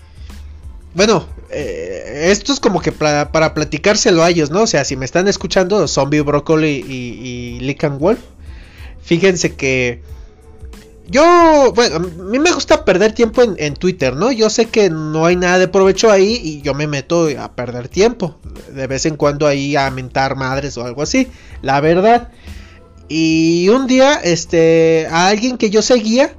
bueno, 1.00 1.26
eh, 1.50 2.28
esto 2.30 2.52
es 2.52 2.60
como 2.60 2.82
que 2.82 2.92
para, 2.92 3.54
platicárselo 3.54 4.22
a 4.22 4.30
ellos, 4.30 4.52
¿no? 4.52 4.64
O 4.64 4.68
sea, 4.68 4.84
si 4.84 4.98
me 4.98 5.06
están 5.06 5.30
escuchando, 5.30 5.88
Zombie 5.88 6.20
Broccoli 6.20 6.84
y, 6.86 6.92
y 7.56 7.60
Lick 7.62 7.88
Wolf, 7.98 8.20
fíjense 9.02 9.56
que 9.56 10.02
yo, 11.08 11.72
bueno, 11.74 11.96
a 11.96 12.00
mí 12.00 12.38
me 12.38 12.52
gusta 12.52 12.84
perder 12.84 13.14
tiempo 13.14 13.42
en, 13.44 13.74
Twitter, 13.76 14.14
¿no? 14.14 14.34
Yo 14.34 14.50
sé 14.50 14.66
que 14.66 14.90
no 14.90 15.26
hay 15.26 15.38
nada 15.38 15.58
de 15.58 15.70
provecho 15.70 16.12
ahí 16.12 16.38
y 16.44 16.62
yo 16.64 16.74
me 16.74 16.86
meto 16.86 17.30
a 17.40 17.54
perder 17.54 17.88
tiempo. 17.88 18.36
De 18.70 18.86
vez 18.88 19.06
en 19.06 19.16
cuando 19.16 19.48
ahí 19.48 19.78
a 19.78 19.90
mentar 19.92 20.36
madres 20.36 20.78
o 20.78 20.84
algo 20.84 21.02
así, 21.02 21.30
la 21.62 21.80
verdad. 21.80 22.28
Y 23.08 23.70
un 23.70 23.88
día, 23.88 24.16
este, 24.16 25.08
a 25.10 25.30
alguien 25.30 25.58
que 25.58 25.70
yo 25.70 25.82
seguía, 25.82 26.34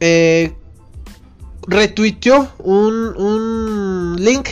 eh, 0.00 0.54
retuiteó 1.66 2.48
un, 2.58 2.94
un 3.16 4.16
link 4.18 4.48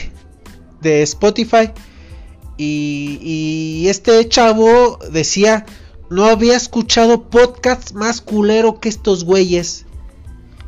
de 0.80 1.02
Spotify. 1.02 1.70
Y, 2.56 3.18
y 3.20 3.88
este 3.88 4.28
chavo 4.28 4.98
decía 5.10 5.66
no 6.10 6.26
había 6.26 6.56
escuchado 6.56 7.28
podcast 7.28 7.92
más 7.92 8.20
culero 8.20 8.78
que 8.78 8.88
estos 8.88 9.24
güeyes. 9.24 9.86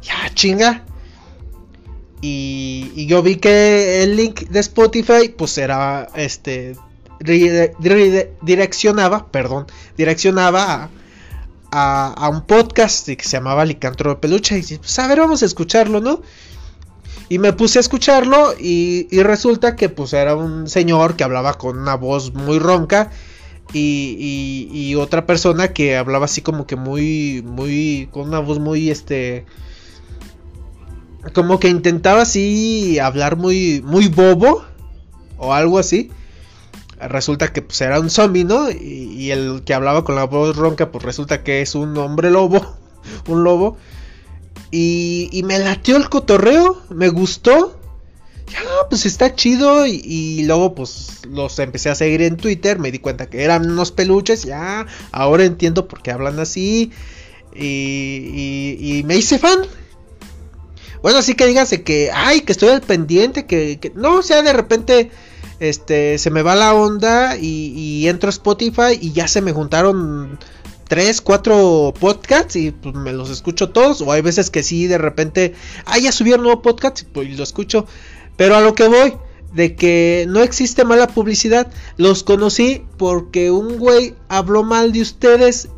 Ya, 0.03 0.35
chinga. 0.35 0.85
Y, 2.21 3.07
yo 3.07 3.23
vi 3.23 3.37
que 3.37 4.03
el 4.03 4.17
link 4.17 4.49
de 4.49 4.61
Spotify, 4.61 5.29
pues 5.37 5.59
era 5.59 6.09
este. 6.17 6.75
direccionaba, 8.41 9.31
perdón, 9.31 9.67
direccionaba 9.97 10.73
a, 10.73 10.91
un 11.73 12.43
podcast 12.47 13.07
que 13.07 13.23
se 13.23 13.37
llamaba 13.37 13.65
Licantro 13.65 14.11
de 14.11 14.17
Peluche. 14.17 14.59
Y 14.59 14.61
dije, 14.63 14.79
pues 14.79 14.99
a 14.99 15.07
ver, 15.09 15.21
vamos 15.21 15.43
a 15.43 15.47
escucharlo, 15.47 16.01
¿no? 16.01 16.23
Y 17.29 17.39
me 17.39 17.53
puse 17.53 17.79
a 17.79 17.81
escucharlo 17.81 18.55
y, 18.59 19.09
y, 19.11 19.23
resulta 19.23 19.75
que 19.75 19.89
pues 19.89 20.13
era 20.13 20.37
un 20.37 20.69
señor 20.69 21.17
que 21.17 21.25
hablaba 21.25 21.55
con 21.55 21.77
una 21.77 21.97
voz 21.97 22.33
muy 22.35 22.61
ronca 22.61 23.11
y, 23.73 24.95
otra 24.97 25.27
persona 25.27 25.73
que 25.73 25.97
hablaba 25.97 26.25
así 26.27 26.41
como 26.41 26.67
que 26.67 26.77
muy, 26.77 27.43
muy, 27.45 28.09
con 28.11 28.29
una 28.29 28.39
voz 28.39 28.59
muy, 28.59 28.91
este, 28.91 29.45
como 31.33 31.59
que 31.59 31.69
intentaba 31.69 32.23
así 32.23 32.99
hablar 32.99 33.37
muy, 33.37 33.83
muy 33.85 34.09
bobo 34.09 34.65
o 35.39 35.53
algo 35.53 35.79
así. 35.79 36.11
Resulta 36.99 37.53
que 37.53 37.63
pues 37.63 37.81
era 37.81 38.01
un 38.01 38.11
zombie, 38.11 38.45
¿no? 38.45 38.71
Y, 38.71 39.31
el 39.31 39.63
que 39.65 39.75
hablaba 39.75 40.05
con 40.05 40.15
la 40.15 40.25
voz 40.25 40.57
ronca, 40.57 40.91
pues 40.91 41.05
resulta 41.05 41.43
que 41.43 41.61
es 41.61 41.75
un 41.75 41.97
hombre 41.99 42.31
lobo, 42.31 42.77
un 43.29 43.45
lobo. 43.45 43.77
Y, 44.71 45.29
y 45.33 45.43
me 45.43 45.59
latió 45.59 45.97
el 45.97 46.09
cotorreo, 46.09 46.83
me 46.91 47.09
gustó 47.09 47.79
ya, 48.49 48.61
pues 48.89 49.07
está 49.07 49.35
chido. 49.35 49.87
Y, 49.87 50.45
luego, 50.45 50.75
pues 50.75 51.23
los 51.29 51.59
empecé 51.59 51.91
a 51.91 51.95
seguir 51.95 52.23
en 52.23 52.37
Twitter. 52.37 52.79
Me 52.79 52.91
di 52.91 52.99
cuenta 52.99 53.29
que 53.29 53.43
eran 53.43 53.71
unos 53.71 53.93
peluches. 53.93 54.45
Ya, 54.45 54.87
ahora 55.13 55.45
entiendo 55.45 55.89
por 55.89 56.03
qué 56.03 56.13
hablan 56.13 56.39
así. 56.39 56.93
Y, 57.55 59.03
me 59.07 59.17
hice 59.17 59.39
fan. 59.39 59.61
Bueno, 61.03 61.19
así 61.19 61.35
que 61.35 61.47
dígase 61.47 61.83
que, 61.83 62.11
ay, 62.13 62.41
que 62.43 62.53
estoy 62.53 62.69
al 62.71 62.83
pendiente. 62.83 63.47
Que, 63.47 63.93
no, 63.95 64.17
o 64.17 64.23
sea, 64.23 64.43
de 64.43 64.53
repente 64.53 65.11
este 65.61 66.19
se 66.19 66.31
me 66.31 66.43
va 66.43 66.55
la 66.55 66.75
onda 66.75 67.37
y, 67.37 68.07
entro 68.09 68.29
a 68.29 68.31
Spotify 68.31 68.99
y 69.01 69.13
ya 69.13 69.29
se 69.29 69.41
me 69.41 69.53
juntaron 69.53 70.39
tres, 70.89 71.21
cuatro 71.21 71.93
podcasts 71.99 72.57
y 72.57 72.71
pues 72.71 72.95
me 72.95 73.13
los 73.13 73.31
escucho 73.31 73.71
todos. 73.71 74.01
O 74.01 74.13
hay 74.13 74.23
veces 74.23 74.51
que 74.51 74.63
sí, 74.63 74.87
de 74.87 74.99
repente, 74.99 75.55
ay, 75.85 76.03
ya 76.03 76.13
subieron 76.13 76.43
nuevo 76.45 76.63
podcast 76.63 77.03
y 77.03 77.05
pues 77.05 77.37
lo 77.37 77.43
escucho. 77.43 77.87
Pero 78.37 78.57
a 78.57 78.61
lo 78.61 78.75
que 78.75 78.89
voy, 78.89 79.15
de 79.55 79.75
que 79.75 80.27
no 80.29 80.43
existe 80.43 80.85
mala 80.85 81.09
publicidad, 81.09 81.71
los 81.97 82.23
conocí 82.23 82.85
porque 82.99 83.51
un 83.51 83.79
güey 83.79 84.15
habló 84.29 84.63
mal 84.63 84.93
de 84.93 85.01
ustedes 85.01 85.69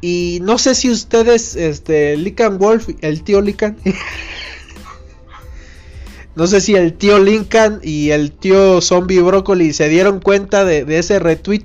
y 0.00 0.38
no 0.42 0.56
sé 0.58 0.74
si 0.74 0.90
ustedes, 0.90 1.56
este, 1.56 2.16
Lican 2.16 2.58
Wolf, 2.58 2.88
el 3.02 3.22
tío 3.22 3.42
Lican, 3.42 3.76
no 6.40 6.46
sé 6.46 6.62
si 6.62 6.74
el 6.74 6.94
tío 6.94 7.18
Lincoln 7.18 7.80
y 7.82 8.12
el 8.12 8.32
tío 8.32 8.80
Zombie 8.80 9.20
Broccoli 9.20 9.74
se 9.74 9.90
dieron 9.90 10.20
cuenta 10.20 10.64
de, 10.64 10.86
ese 10.98 11.18
retweet. 11.18 11.64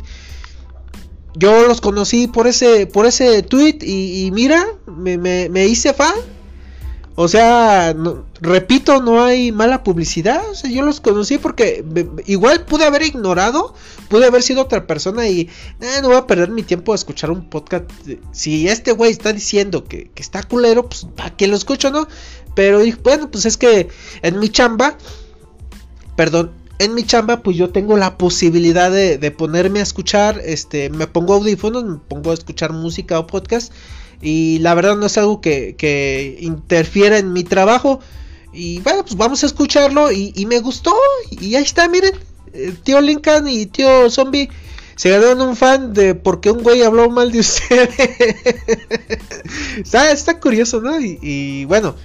Yo 1.33 1.65
los 1.65 1.79
conocí 1.79 2.27
por 2.27 2.45
ese, 2.45 2.85
por 2.85 3.05
ese 3.05 3.41
tweet 3.41 3.77
y, 3.83 4.29
mira, 4.33 4.67
me, 4.85 5.17
me 5.17 5.65
hice 5.65 5.93
fan. 5.93 6.13
O 7.17 7.29
sea, 7.29 7.95
repito, 8.41 9.01
no 9.01 9.23
hay 9.23 9.53
mala 9.53 9.83
publicidad. 9.83 10.49
O 10.49 10.53
sea, 10.53 10.69
yo 10.69 10.81
los 10.81 10.99
conocí 10.99 11.37
porque 11.37 11.85
igual 12.25 12.65
pude 12.65 12.83
haber 12.83 13.03
ignorado, 13.03 13.73
pude 14.09 14.25
haber 14.25 14.43
sido 14.43 14.61
otra 14.61 14.85
persona 14.85 15.25
y 15.29 15.49
eh, 15.79 15.99
no 16.01 16.09
voy 16.09 16.17
a 16.17 16.27
perder 16.27 16.49
mi 16.49 16.63
tiempo 16.63 16.91
a 16.91 16.95
escuchar 16.95 17.31
un 17.31 17.49
podcast. 17.49 17.89
Si 18.33 18.67
este 18.67 18.91
güey 18.91 19.11
está 19.11 19.31
diciendo 19.31 19.85
que, 19.85 20.11
está 20.17 20.43
culero, 20.43 20.89
pues 20.89 21.07
para 21.15 21.35
que 21.37 21.47
lo 21.47 21.55
escucho, 21.55 21.89
¿no? 21.89 22.05
Pero 22.55 22.81
bueno, 23.03 23.29
pues 23.29 23.45
es 23.45 23.57
que 23.57 23.89
en 24.21 24.39
mi 24.39 24.49
chamba, 24.49 24.97
perdón, 26.15 26.51
en 26.79 26.93
mi 26.93 27.03
chamba, 27.03 27.41
pues 27.41 27.55
yo 27.57 27.69
tengo 27.69 27.97
la 27.97 28.17
posibilidad 28.17 28.91
de, 28.91 29.31
ponerme 29.31 29.79
a 29.79 29.83
escuchar, 29.83 30.41
este, 30.43 30.89
me 30.89 31.07
pongo 31.07 31.35
audífonos, 31.35 31.83
me 31.85 31.97
pongo 31.97 32.31
a 32.31 32.33
escuchar 32.33 32.73
música 32.73 33.19
o 33.19 33.27
podcast. 33.27 33.71
Y 34.21 34.59
la 34.59 34.73
verdad 34.73 34.95
no 34.95 35.05
es 35.05 35.17
algo 35.17 35.41
que, 35.41 36.37
interfiera 36.39 37.17
en 37.17 37.33
mi 37.33 37.43
trabajo. 37.43 37.99
Y 38.53 38.79
bueno, 38.79 39.03
pues 39.03 39.15
vamos 39.15 39.43
a 39.43 39.45
escucharlo. 39.45 40.11
Y, 40.11 40.45
me 40.47 40.59
gustó. 40.59 40.93
Y 41.29 41.55
ahí 41.55 41.63
está, 41.63 41.87
miren. 41.87 42.13
tío 42.83 43.01
Lincoln 43.01 43.47
y 43.47 43.65
tío 43.65 44.09
Zombie 44.09 44.49
se 44.95 45.09
ganaron 45.09 45.41
un 45.41 45.55
fan 45.55 45.93
de 45.93 46.15
porque 46.15 46.51
un 46.51 46.63
güey 46.63 46.81
habló 46.81 47.09
mal 47.09 47.31
de 47.31 47.39
usted. 47.41 47.89
está, 49.77 50.11
está, 50.11 50.39
curioso, 50.39 50.81
¿no? 50.81 50.99
Y, 50.99 51.65
bueno. 51.65 51.95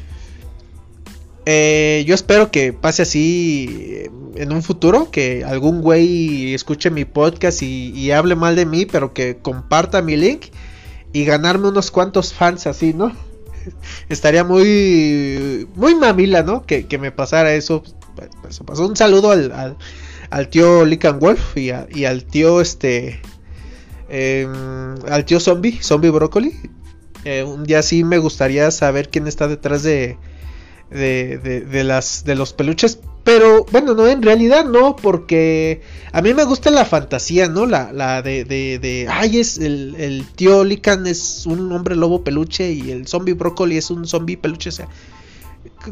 Eh, 1.46 2.04
yo 2.06 2.14
espero 2.14 2.50
que 2.50 2.72
pase 2.72 3.02
así 3.02 4.08
en 4.34 4.52
un 4.52 4.62
futuro, 4.62 5.10
que 5.10 5.44
algún 5.44 5.80
güey 5.80 6.54
escuche 6.54 6.90
mi 6.90 7.04
podcast 7.04 7.62
y, 7.62 8.10
hable 8.10 8.36
mal 8.36 8.56
de 8.56 8.66
mí, 8.66 8.86
pero 8.86 9.12
que 9.12 9.38
comparta 9.38 10.02
mi 10.02 10.16
link 10.16 10.46
y 11.12 11.24
ganarme 11.24 11.68
unos 11.68 11.90
cuantos 11.90 12.32
fans 12.32 12.66
así, 12.66 12.94
¿no? 12.94 13.12
Estaría 14.08 14.44
muy, 14.44 15.66
muy 15.74 15.94
mamila, 15.94 16.42
¿no? 16.42 16.64
Que, 16.64 16.86
me 17.00 17.10
pasara 17.12 17.54
eso. 17.54 17.82
Un 18.78 18.96
saludo 18.96 19.30
al, 19.30 19.76
al, 20.30 20.48
tío 20.48 20.84
Lican 20.84 21.18
Wolf 21.18 21.56
y, 21.56 21.70
al 21.70 22.24
tío, 22.24 22.60
este, 22.60 23.20
em, 24.08 24.52
al 25.08 25.24
tío 25.24 25.40
Zombie, 25.40 25.82
Zombie 25.82 26.10
Broccoli. 26.10 26.54
Eh, 27.24 27.44
un 27.44 27.64
día 27.64 27.82
sí 27.82 28.04
me 28.04 28.18
gustaría 28.18 28.70
saber 28.70 29.10
quién 29.10 29.26
está 29.26 29.46
detrás 29.46 29.82
de, 29.82 30.16
de, 30.90 31.38
de, 31.38 31.84
las, 31.84 32.24
de 32.24 32.34
los 32.34 32.52
peluches. 32.52 32.98
Pero 33.22 33.66
bueno, 33.70 33.94
no, 33.94 34.08
en 34.08 34.22
realidad 34.22 34.64
no, 34.64 34.96
porque 34.96 35.82
a 36.12 36.22
mí 36.22 36.34
me 36.34 36.44
gusta 36.44 36.70
la 36.70 36.84
fantasía, 36.84 37.48
¿no? 37.48 37.66
La, 37.66 37.92
la 37.92 38.22
de, 38.22 38.44
de, 38.44 38.78
de, 38.78 39.06
ay, 39.10 39.38
es 39.38 39.58
el, 39.58 39.94
el 39.98 40.26
tío 40.34 40.64
Lican 40.64 41.06
es 41.06 41.46
un 41.46 41.70
hombre 41.72 41.96
lobo 41.96 42.24
peluche 42.24 42.72
y 42.72 42.90
el 42.90 43.06
zombie 43.06 43.34
brócoli 43.34 43.76
es 43.76 43.90
un 43.90 44.06
zombie 44.06 44.38
peluche, 44.38 44.70
o 44.70 44.72
sea, 44.72 44.88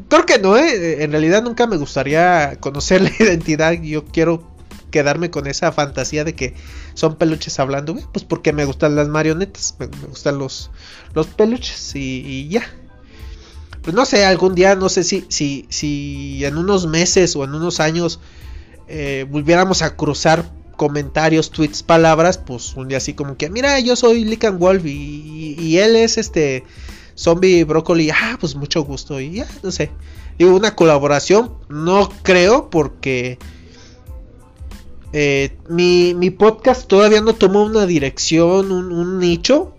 creo 0.09 0.25
que 0.25 0.39
no, 0.39 0.57
¿eh? 0.57 1.03
En 1.03 1.11
realidad 1.11 1.43
nunca 1.43 1.67
me 1.67 1.77
gustaría 1.77 2.57
conocer 2.61 3.03
la 3.03 3.11
identidad, 3.21 3.73
yo 3.73 4.07
quiero 4.07 4.43
quedarme 4.91 5.31
con 5.31 5.47
esa 5.47 5.71
fantasía 5.71 6.25
de 6.25 6.35
que 6.35 6.55
son 6.95 7.17
peluches 7.17 7.61
hablando, 7.61 7.95
pues 8.11 8.25
porque 8.25 8.55
me 8.55 8.65
gustan 8.65 8.97
las 8.97 9.09
marionetas, 9.09 9.77
me, 9.79 9.87
gustan 9.87 10.39
los, 10.39 10.71
los 11.15 11.27
peluches 11.27 11.95
y 11.95 12.49
ya 12.49 12.63
pues 13.89 13.97
no 13.97 14.05
sé, 14.05 14.23
algún 14.27 14.55
día, 14.55 14.75
no 14.75 14.91
sé 14.91 15.03
si, 15.03 15.25
si, 15.31 15.65
si 15.71 16.45
en 16.45 16.59
unos 16.59 16.87
meses 16.87 17.35
o 17.37 17.45
en 17.45 17.55
unos 17.55 17.81
años 17.81 18.21
eh, 18.87 19.25
volviéramos 19.31 19.81
a 19.81 19.97
cruzar 19.97 20.53
comentarios, 20.77 21.51
tweets, 21.51 21.83
palabras, 21.83 22.37
pues 22.37 22.77
un 22.77 22.89
día 22.89 22.99
así 22.99 23.15
como 23.15 23.39
que, 23.39 23.49
mira, 23.49 23.81
yo 23.81 23.97
soy 23.97 24.25
Lican 24.25 24.59
Wolf 24.59 24.85
y, 24.85 25.79
él 25.79 25.97
es 25.97 26.19
este 26.19 26.65
zombie 27.15 27.65
brócoli, 27.65 28.11
ah, 28.11 28.37
pues 28.39 28.57
mucho 28.57 28.83
gusto 28.83 29.23
y 29.23 29.37
ya, 29.37 29.49
no 29.63 29.71
sé. 29.71 29.91
Digo, 30.39 30.55
una 30.55 30.77
colaboración, 30.77 31.55
no 31.71 32.11
creo 32.23 32.69
porque 32.69 33.39
eh, 35.15 35.57
mi, 35.71 36.13
mi, 36.13 36.29
podcast 36.29 36.87
todavía 36.87 37.23
no 37.23 37.35
tomó 37.35 37.65
una 37.65 37.87
dirección, 37.87 38.71
un 38.71 39.19
nicho. 39.19 39.78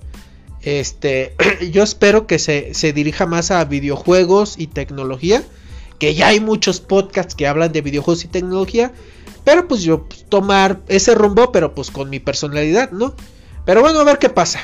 Este, 0.62 1.36
yo 1.72 1.84
espero 1.84 2.28
que 2.28 2.40
se, 2.40 2.94
dirija 2.94 3.26
más 3.26 3.52
a 3.52 3.64
videojuegos 3.66 4.56
y 4.58 4.68
tecnología. 4.68 5.44
Que 5.98 6.16
ya 6.16 6.28
hay 6.28 6.40
muchos 6.40 6.80
podcasts 6.80 7.36
que 7.36 7.46
hablan 7.46 7.74
de 7.74 7.82
videojuegos 7.82 8.24
y 8.24 8.28
tecnología. 8.30 8.94
Pero 9.44 9.68
pues 9.68 9.82
yo 9.82 10.06
pues, 10.08 10.26
tomar 10.28 10.80
ese 10.88 11.16
rumbo, 11.16 11.52
pero 11.52 11.76
pues 11.76 11.92
con 11.92 12.10
mi 12.10 12.20
personalidad, 12.20 12.92
¿no? 12.92 13.14
Pero 13.66 13.82
bueno, 13.82 14.00
a 14.00 14.04
ver 14.04 14.18
qué 14.18 14.30
pasa. 14.30 14.60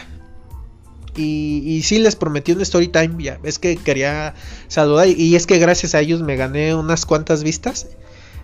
Y, 1.18 1.62
y 1.66 1.84
sí 1.84 2.00
les 2.00 2.16
prometí 2.16 2.54
un 2.54 2.62
story 2.62 2.88
time. 2.88 3.22
Ya, 3.22 3.40
es 3.44 3.60
que 3.60 3.76
quería 3.78 4.34
saludar. 4.68 5.08
Y 5.08 5.36
es 5.36 5.46
que 5.46 5.58
gracias 5.58 5.96
a 5.96 6.02
ellos 6.02 6.22
me 6.22 6.36
gané 6.36 6.74
unas 6.76 7.06
cuantas 7.06 7.44
vistas. 7.44 7.88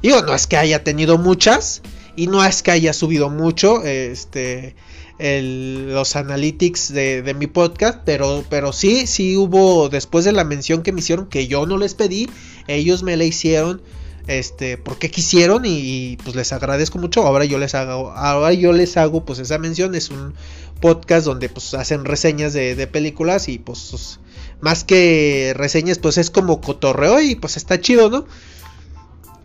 Digo, 0.02 0.22
no 0.22 0.34
es 0.34 0.48
que 0.48 0.58
haya 0.58 0.84
tenido 0.84 1.18
muchas. 1.18 1.82
Y 2.16 2.28
no 2.28 2.44
es 2.44 2.62
que 2.62 2.72
haya 2.72 2.92
subido 2.92 3.30
mucho. 3.30 3.84
Este. 3.84 4.76
Los 5.22 6.16
analytics 6.16 6.94
de, 6.94 7.36
mi 7.38 7.48
podcast. 7.48 8.00
Pero, 8.06 8.44
pero 8.50 8.74
sí, 8.74 9.08
sí 9.08 9.38
hubo. 9.38 9.90
Después 9.90 10.26
de 10.26 10.32
la 10.32 10.44
mención 10.44 10.84
que 10.84 10.92
me 10.92 11.00
hicieron. 11.00 11.28
Que 11.28 11.48
yo 11.48 11.66
no 11.66 11.78
les 11.78 11.94
pedí. 11.94 12.30
Ellos 12.68 13.04
me 13.04 13.18
la 13.18 13.24
hicieron 13.24 13.82
este, 14.28 14.78
porque 14.78 15.10
quisieron 15.10 15.64
y, 15.66 16.18
pues 16.24 16.36
les 16.36 16.54
agradezco 16.54 17.00
mucho. 17.00 17.26
Ahora 17.26 17.46
yo 17.46 17.58
les 17.58 17.76
hago, 17.76 18.12
ahora 18.12 18.54
yo 18.54 18.72
les 18.74 18.98
hago 18.98 19.26
pues 19.26 19.40
esa 19.40 19.58
mención. 19.58 19.96
Es 19.96 20.10
un 20.10 20.34
podcast 20.80 21.26
donde 21.26 21.50
pues 21.50 21.74
hacen 21.74 22.06
reseñas 22.06 22.54
de, 22.54 22.88
películas 22.88 23.48
y 23.48 23.60
pues 23.60 24.20
más 24.62 24.84
que 24.84 25.54
reseñas 25.56 26.00
pues 26.00 26.18
es 26.18 26.30
como 26.30 26.62
cotorreo 26.62 27.22
y 27.22 27.36
pues 27.36 27.58
está 27.58 27.80
chido, 27.80 28.10
¿no? 28.10 28.26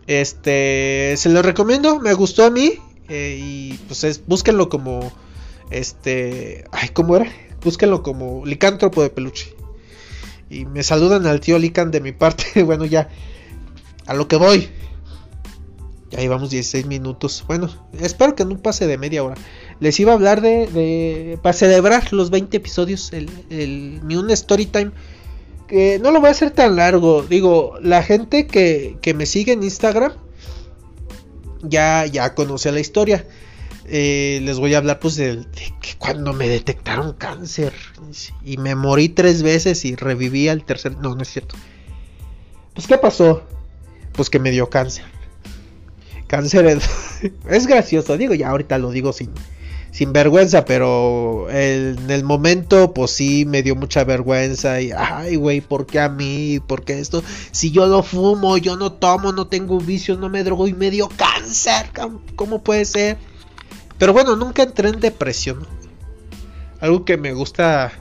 Este, 0.07 1.15
se 1.17 1.29
lo 1.29 1.41
recomiendo, 1.41 1.99
me 1.99 2.13
gustó 2.13 2.45
a 2.45 2.49
mí 2.49 2.73
eh, 3.09 3.39
y 3.41 3.73
pues 3.87 4.03
es, 4.05 4.25
búsquenlo 4.25 4.69
como, 4.69 5.11
este, 5.69 6.65
ay, 6.71 6.89
¿cómo 6.89 7.15
era? 7.15 7.31
Búsquenlo 7.63 8.03
como 8.03 8.45
licántropo 8.45 9.01
de 9.01 9.09
peluche. 9.09 9.53
Y 10.49 10.65
me 10.65 10.83
saludan 10.83 11.25
al 11.27 11.39
tío 11.39 11.59
Lican 11.59 11.91
de 11.91 12.01
mi 12.01 12.11
parte, 12.11 12.63
bueno 12.63 12.85
ya 12.85 13.09
a 14.07 14.13
lo 14.13 14.27
que 14.27 14.37
voy. 14.37 14.69
Ya 16.09 16.19
llevamos 16.19 16.49
16 16.49 16.85
minutos. 16.85 17.43
Bueno, 17.47 17.69
espero 17.99 18.33
que 18.33 18.45
no 18.45 18.57
pase 18.57 18.87
de 18.87 18.97
media 18.97 19.23
hora. 19.23 19.35
Les 19.81 19.99
iba 19.99 20.13
a 20.13 20.15
hablar 20.15 20.41
de, 20.41 20.67
de 20.67 21.37
para 21.41 21.53
celebrar 21.53 22.13
los 22.13 22.29
20 22.29 22.55
episodios, 22.55 23.11
el, 23.11 23.29
el, 23.49 23.99
mi 24.03 24.15
un 24.15 24.31
story 24.31 24.65
time. 24.67 24.91
Que 25.67 25.99
no 25.99 26.11
lo 26.11 26.21
voy 26.21 26.29
a 26.29 26.31
hacer 26.31 26.51
tan 26.51 26.77
largo. 26.77 27.23
Digo, 27.23 27.77
la 27.81 28.01
gente 28.01 28.47
que, 28.47 28.97
que 29.01 29.13
me 29.13 29.25
sigue 29.25 29.51
en 29.51 29.63
Instagram 29.63 30.13
ya, 31.61 32.05
ya 32.05 32.33
conoce 32.33 32.71
la 32.71 32.79
historia. 32.79 33.25
Eh, 33.87 34.41
les 34.43 34.59
voy 34.59 34.73
a 34.73 34.79
hablar 34.79 34.99
pues 34.99 35.15
de, 35.15 35.45
que 35.81 35.95
cuando 35.97 36.33
me 36.33 36.49
detectaron 36.49 37.13
cáncer 37.13 37.73
y 38.43 38.57
me 38.57 38.75
morí 38.75 39.09
tres 39.09 39.43
veces 39.43 39.85
y 39.85 39.95
reviví 39.95 40.49
al 40.49 40.65
tercer... 40.65 40.97
No, 40.97 41.15
no 41.15 41.21
es 41.21 41.29
cierto. 41.29 41.55
Pues 42.73 42.85
¿qué 42.85 42.97
pasó? 42.97 43.43
pues 44.17 44.29
que 44.29 44.39
me 44.39 44.51
dio 44.51 44.69
cáncer. 44.69 45.05
Cáncer 46.25 46.65
es, 46.65 47.67
gracioso, 47.67 48.17
digo, 48.17 48.33
ya 48.33 48.49
ahorita 48.49 48.77
lo 48.79 48.91
digo 48.91 49.13
sin, 49.13 49.29
sin 49.91 50.11
vergüenza, 50.11 50.65
pero 50.65 51.49
en 51.49 52.09
el 52.09 52.25
momento, 52.25 52.93
pues 52.93 53.11
sí, 53.11 53.45
me 53.45 53.63
dio 53.63 53.75
mucha 53.75 54.03
vergüenza. 54.03 54.81
Y, 54.81 54.91
ay, 54.91 55.37
güey, 55.37 55.61
¿por 55.61 55.85
qué 55.85 56.01
a 56.01 56.09
mí? 56.09 56.59
¿Por 56.65 56.83
qué 56.83 56.99
esto? 56.99 57.23
Si 57.51 57.71
yo 57.71 57.87
no 57.87 58.03
fumo, 58.03 58.57
yo 58.57 58.75
no 58.75 58.91
tomo, 58.91 59.31
no 59.31 59.47
tengo 59.47 59.79
vicios, 59.79 60.19
no 60.19 60.27
me 60.27 60.43
drogo 60.43 60.67
y 60.67 60.73
me 60.73 60.91
dio 60.91 61.07
cáncer. 61.15 61.91
¿Cómo 62.35 62.61
puede 62.61 62.83
ser? 62.83 63.17
Pero 63.97 64.13
bueno, 64.13 64.35
nunca 64.35 64.63
entré 64.63 64.89
en 64.89 64.99
depresión. 64.99 65.65
Algo 66.79 67.05
que 67.05 67.17
me 67.17 67.33
gusta 67.33 67.91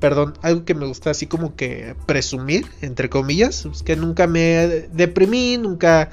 perdón, 0.00 0.34
algo 0.42 0.64
que 0.64 0.74
me 0.74 0.86
gusta 0.86 1.10
así 1.10 1.26
como 1.26 1.56
que 1.56 1.96
presumir, 2.06 2.66
entre 2.82 3.08
comillas, 3.08 3.64
es 3.66 3.82
que 3.82 3.96
nunca 3.96 4.26
me 4.26 4.86
deprimí, 4.92 5.56
nunca, 5.56 6.10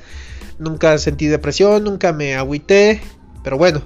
nunca 0.58 0.98
sentí 0.98 1.28
depresión, 1.28 1.84
nunca 1.84 2.14
me 2.14 2.36
agüité, 2.36 3.02
pero 3.44 3.58
bueno, 3.58 3.82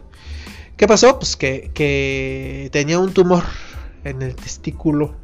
¿qué 0.77 0.87
pasó? 0.87 1.17
Pues 1.17 1.35
que, 1.35 1.71
que 1.73 2.69
tenía 2.71 2.99
un 2.99 3.13
tumor 3.13 3.43
en 4.03 4.21
el 4.21 4.35
testículo, 4.35 5.15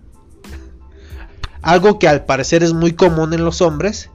algo 1.62 2.00
que 2.00 2.08
al 2.08 2.26
parecer 2.26 2.63
es 2.63 2.74
muy 2.74 2.93
común 2.93 3.34
en 3.34 3.46
los 3.46 3.62
hombres. 3.62 4.10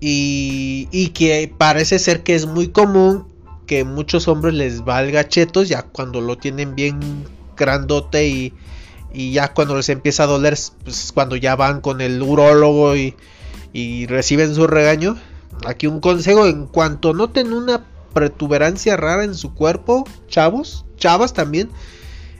Y, 0.00 0.88
y 0.90 1.08
que 1.08 1.52
parece 1.56 1.98
ser 1.98 2.22
que 2.22 2.34
es 2.34 2.46
muy 2.46 2.68
común 2.68 3.26
que 3.66 3.84
muchos 3.84 4.28
hombres 4.28 4.54
les 4.54 4.84
valga 4.84 5.28
chetos 5.28 5.68
ya 5.68 5.82
cuando 5.82 6.20
lo 6.20 6.36
tienen 6.36 6.74
bien 6.74 7.00
grandote 7.56 8.28
y, 8.28 8.52
y 9.12 9.32
ya 9.32 9.54
cuando 9.54 9.76
les 9.76 9.88
empieza 9.88 10.24
a 10.24 10.26
doler, 10.26 10.56
pues 10.84 11.12
cuando 11.12 11.36
ya 11.36 11.56
van 11.56 11.80
con 11.80 12.00
el 12.00 12.22
urólogo 12.22 12.94
y, 12.96 13.14
y 13.72 14.06
reciben 14.06 14.54
su 14.54 14.66
regaño. 14.66 15.16
Aquí 15.66 15.86
un 15.86 16.00
consejo, 16.00 16.46
en 16.46 16.66
cuanto 16.66 17.14
noten 17.14 17.52
una 17.52 17.86
protuberancia 18.12 18.96
rara 18.96 19.24
en 19.24 19.34
su 19.34 19.54
cuerpo, 19.54 20.04
chavos, 20.28 20.84
chavas 20.96 21.32
también, 21.32 21.70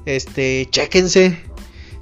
este, 0.05 0.69
chéquense. 0.71 1.39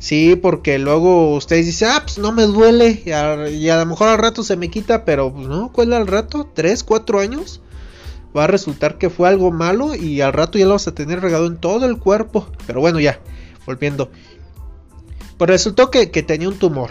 Sí, 0.04 0.36
porque 0.36 0.78
luego 0.78 1.34
ustedes 1.34 1.64
dicen, 1.64 1.88
ah, 1.90 2.02
pues 2.02 2.18
no 2.18 2.30
me 2.30 2.42
duele. 2.42 3.02
Y 3.06 3.10
a, 3.10 3.78
lo 3.78 3.86
mejor 3.86 4.08
al 4.08 4.18
rato 4.18 4.42
se 4.42 4.54
me 4.54 4.68
quita, 4.68 5.06
pero 5.06 5.32
pues 5.32 5.46
no, 5.48 5.72
¿cuál 5.72 5.94
al 5.94 6.06
rato? 6.06 6.46
¿Tres, 6.52 6.84
cuatro 6.84 7.20
años? 7.20 7.62
va 8.36 8.44
a 8.44 8.46
resultar 8.46 8.98
que 8.98 9.08
fue 9.08 9.28
algo 9.28 9.50
malo 9.50 9.94
y 9.94 10.20
al 10.20 10.34
rato 10.34 10.58
ya 10.58 10.66
lo 10.66 10.72
vas 10.72 10.86
a 10.88 10.94
tener 10.94 11.22
regado 11.22 11.46
en 11.46 11.56
todo 11.56 11.86
el 11.86 11.96
cuerpo. 11.96 12.46
Pero 12.66 12.80
bueno, 12.80 13.00
ya, 13.00 13.18
volviendo. 13.64 14.10
Pues 15.38 15.48
resultó 15.48 15.90
que, 15.90 16.06
tenía 16.06 16.50
un 16.50 16.58
tumor. 16.58 16.90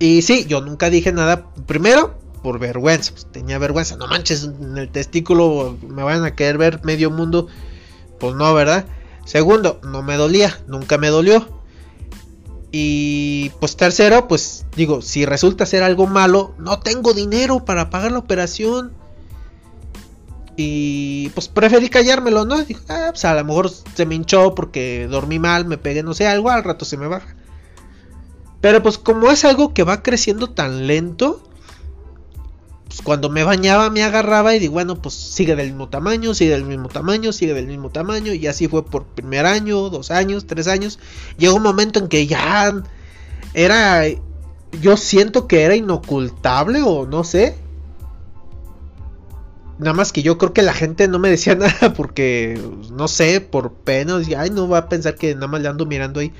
Y 0.00 0.22
sí, 0.22 0.46
yo 0.48 0.60
nunca 0.62 0.90
dije 0.90 1.12
nada. 1.12 1.46
Primero, 1.64 2.18
por 2.42 2.58
vergüenza. 2.58 3.12
Pues, 3.12 3.30
tenía 3.30 3.58
vergüenza. 3.58 3.96
No 3.96 4.08
manches, 4.08 4.42
en 4.42 4.76
el 4.76 4.88
testículo 4.88 5.78
me 5.86 6.02
van 6.02 6.24
a 6.24 6.34
querer 6.34 6.58
ver 6.58 6.80
medio 6.82 7.08
mundo. 7.08 7.46
Pues 8.18 8.34
no, 8.34 8.52
¿verdad? 8.52 8.84
Segundo, 9.24 9.80
no 9.82 10.02
me 10.02 10.16
dolía. 10.16 10.58
Nunca 10.66 10.98
me 10.98 11.08
dolió. 11.08 11.60
Y 12.72 13.50
pues 13.60 13.76
tercero, 13.76 14.28
pues 14.28 14.64
digo, 14.76 15.02
si 15.02 15.24
resulta 15.26 15.66
ser 15.66 15.82
algo 15.82 16.06
malo, 16.06 16.54
no 16.58 16.78
tengo 16.78 17.14
dinero 17.14 17.64
para 17.64 17.90
pagar 17.90 18.12
la 18.12 18.18
operación. 18.18 18.92
Y 20.56 21.30
pues 21.30 21.48
preferí 21.48 21.88
callármelo, 21.88 22.44
¿no? 22.44 22.56
Ah, 22.88 23.08
pues 23.10 23.24
a 23.24 23.34
lo 23.34 23.44
mejor 23.44 23.70
se 23.70 24.06
me 24.06 24.14
hinchó 24.14 24.54
porque 24.54 25.08
dormí 25.10 25.38
mal, 25.38 25.64
me 25.64 25.78
pegué, 25.78 26.02
no 26.02 26.14
sé, 26.14 26.26
algo, 26.26 26.50
al 26.50 26.64
rato 26.64 26.84
se 26.84 26.96
me 26.96 27.08
baja. 27.08 27.34
Pero 28.60 28.82
pues 28.82 28.98
como 28.98 29.30
es 29.30 29.44
algo 29.44 29.72
que 29.72 29.84
va 29.84 30.02
creciendo 30.02 30.50
tan 30.50 30.86
lento, 30.86 31.42
pues 32.90 33.02
cuando 33.02 33.30
me 33.30 33.44
bañaba 33.44 33.88
me 33.88 34.02
agarraba 34.02 34.52
y 34.54 34.58
digo, 34.58 34.72
bueno, 34.72 35.00
pues 35.00 35.14
sigue 35.14 35.54
del 35.54 35.68
mismo 35.68 35.88
tamaño, 35.88 36.34
sigue 36.34 36.50
del 36.50 36.64
mismo 36.64 36.88
tamaño, 36.88 37.32
sigue 37.32 37.54
del 37.54 37.68
mismo 37.68 37.90
tamaño. 37.90 38.34
Y 38.34 38.48
así 38.48 38.66
fue 38.66 38.84
por 38.84 39.04
primer 39.04 39.46
año, 39.46 39.90
dos 39.90 40.10
años, 40.10 40.46
tres 40.46 40.66
años. 40.66 40.98
Llegó 41.38 41.54
un 41.54 41.62
momento 41.62 42.00
en 42.00 42.08
que 42.08 42.26
ya 42.26 42.82
era, 43.54 44.02
yo 44.82 44.96
siento 44.96 45.46
que 45.46 45.62
era 45.62 45.76
inocultable 45.76 46.82
o 46.82 47.06
no 47.06 47.22
sé 47.22 47.56
Nada 49.80 49.94
más 49.94 50.12
que 50.12 50.22
yo 50.22 50.36
creo 50.36 50.52
que 50.52 50.62
la 50.62 50.74
gente 50.74 51.08
no 51.08 51.18
me 51.18 51.30
decía 51.30 51.54
nada 51.56 51.94
porque, 51.94 52.60
no 52.92 53.08
sé, 53.08 53.40
por 53.40 53.72
pena, 53.72 54.20
ay, 54.36 54.50
no 54.50 54.68
va 54.68 54.78
a 54.78 54.88
pensar 54.88 55.14
que 55.14 55.34
nada 55.34 55.46
más 55.46 55.62
le 55.62 55.68
ando 55.68 55.86
mirando 55.86 56.18
ahí. 56.18 56.32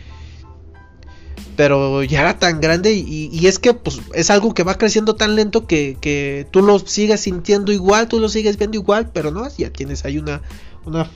Pero 1.56 2.02
ya 2.02 2.20
era 2.20 2.38
tan 2.38 2.60
grande 2.60 2.92
y, 2.94 3.46
es 3.46 3.58
que 3.58 3.74
pues 3.74 4.00
es 4.14 4.30
algo 4.30 4.54
que 4.54 4.62
va 4.62 4.78
creciendo 4.78 5.16
tan 5.16 5.36
lento 5.36 5.66
que, 5.66 6.46
tú 6.50 6.62
lo 6.62 6.78
sigues 6.78 7.20
sintiendo 7.20 7.72
igual, 7.72 8.08
tú 8.08 8.18
lo 8.18 8.28
sigues 8.28 8.56
viendo 8.56 8.78
igual, 8.78 9.10
pero 9.12 9.30
no, 9.30 9.46
ya 9.56 9.70
tienes 9.70 10.04
ahí 10.04 10.18
una, 10.18 10.40
una 10.86 11.10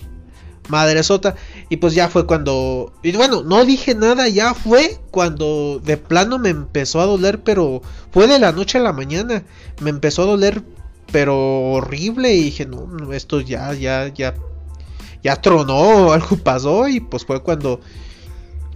madre 0.69 1.03
sota. 1.03 1.35
Y 1.71 1.79
pues 1.79 1.95
ya 1.95 2.09
fue 2.09 2.27
cuando, 2.27 2.93
y 3.03 3.13
bueno, 3.13 3.43
no 3.43 3.65
dije 3.65 3.95
nada, 3.95 4.29
ya 4.29 4.55
fue 4.55 4.99
cuando 5.11 5.81
de 5.83 5.97
plano 5.97 6.39
me 6.39 6.51
empezó 6.51 7.01
a 7.01 7.07
doler, 7.07 7.43
pero 7.43 7.81
fue 8.11 8.27
de 8.27 8.39
la 8.39 8.53
noche 8.53 8.79
a 8.79 8.83
la 8.83 8.93
mañana, 8.93 9.45
me 9.81 9.91
empezó 9.91 10.23
a 10.23 10.27
doler 10.27 10.63
pero 11.15 11.71
horrible. 11.71 12.35
Y 12.35 12.43
dije, 12.45 12.67
no, 12.67 13.13
esto 13.13 13.41
ya, 13.41 13.73
ya, 13.73 14.09
ya, 14.09 14.35
ya 15.23 15.37
tronó, 15.37 16.13
algo 16.13 16.37
pasó. 16.39 16.89
Y 16.89 16.99
pues 16.99 17.25
fue 17.25 17.41
cuando 17.41 17.81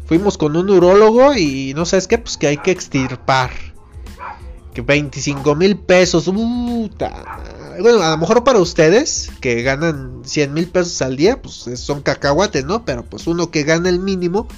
fuimos 0.08 0.38
con 0.38 0.56
un 0.56 0.70
urólogo 0.70 1.34
y 1.34 1.74
no 1.76 1.84
sabes 1.84 2.08
qué, 2.08 2.16
pues 2.16 2.38
que 2.38 2.46
hay 2.46 2.56
que 2.56 2.70
extirpar. 2.70 3.50
Que 4.72 4.80
25 4.80 5.54
mil 5.54 5.76
pesos, 5.76 6.24
puta. 6.24 7.76
Bueno, 7.78 8.02
a 8.02 8.10
lo 8.10 8.16
mejor 8.16 8.42
para 8.42 8.58
ustedes 8.58 9.30
que 9.40 9.62
ganan 9.62 10.22
100 10.24 10.54
mil 10.54 10.68
pesos 10.68 11.02
al 11.02 11.16
día, 11.16 11.42
pues 11.42 11.68
son 11.78 12.00
cacahuates, 12.00 12.64
¿no? 12.64 12.84
Pero 12.84 13.04
pues 13.04 13.26
uno 13.26 13.50
que 13.50 13.64
gana 13.64 13.90
el 13.90 13.98
mínimo, 13.98 14.48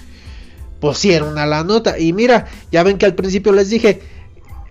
pues 0.78 0.98
sí 0.98 1.12
era 1.12 1.24
una 1.24 1.46
la 1.46 1.64
nota. 1.64 1.98
Y 1.98 2.12
mira, 2.12 2.46
ya 2.70 2.84
ven 2.84 2.96
que 2.96 3.06
al 3.06 3.16
principio 3.16 3.52
les 3.52 3.70
dije 3.70 4.00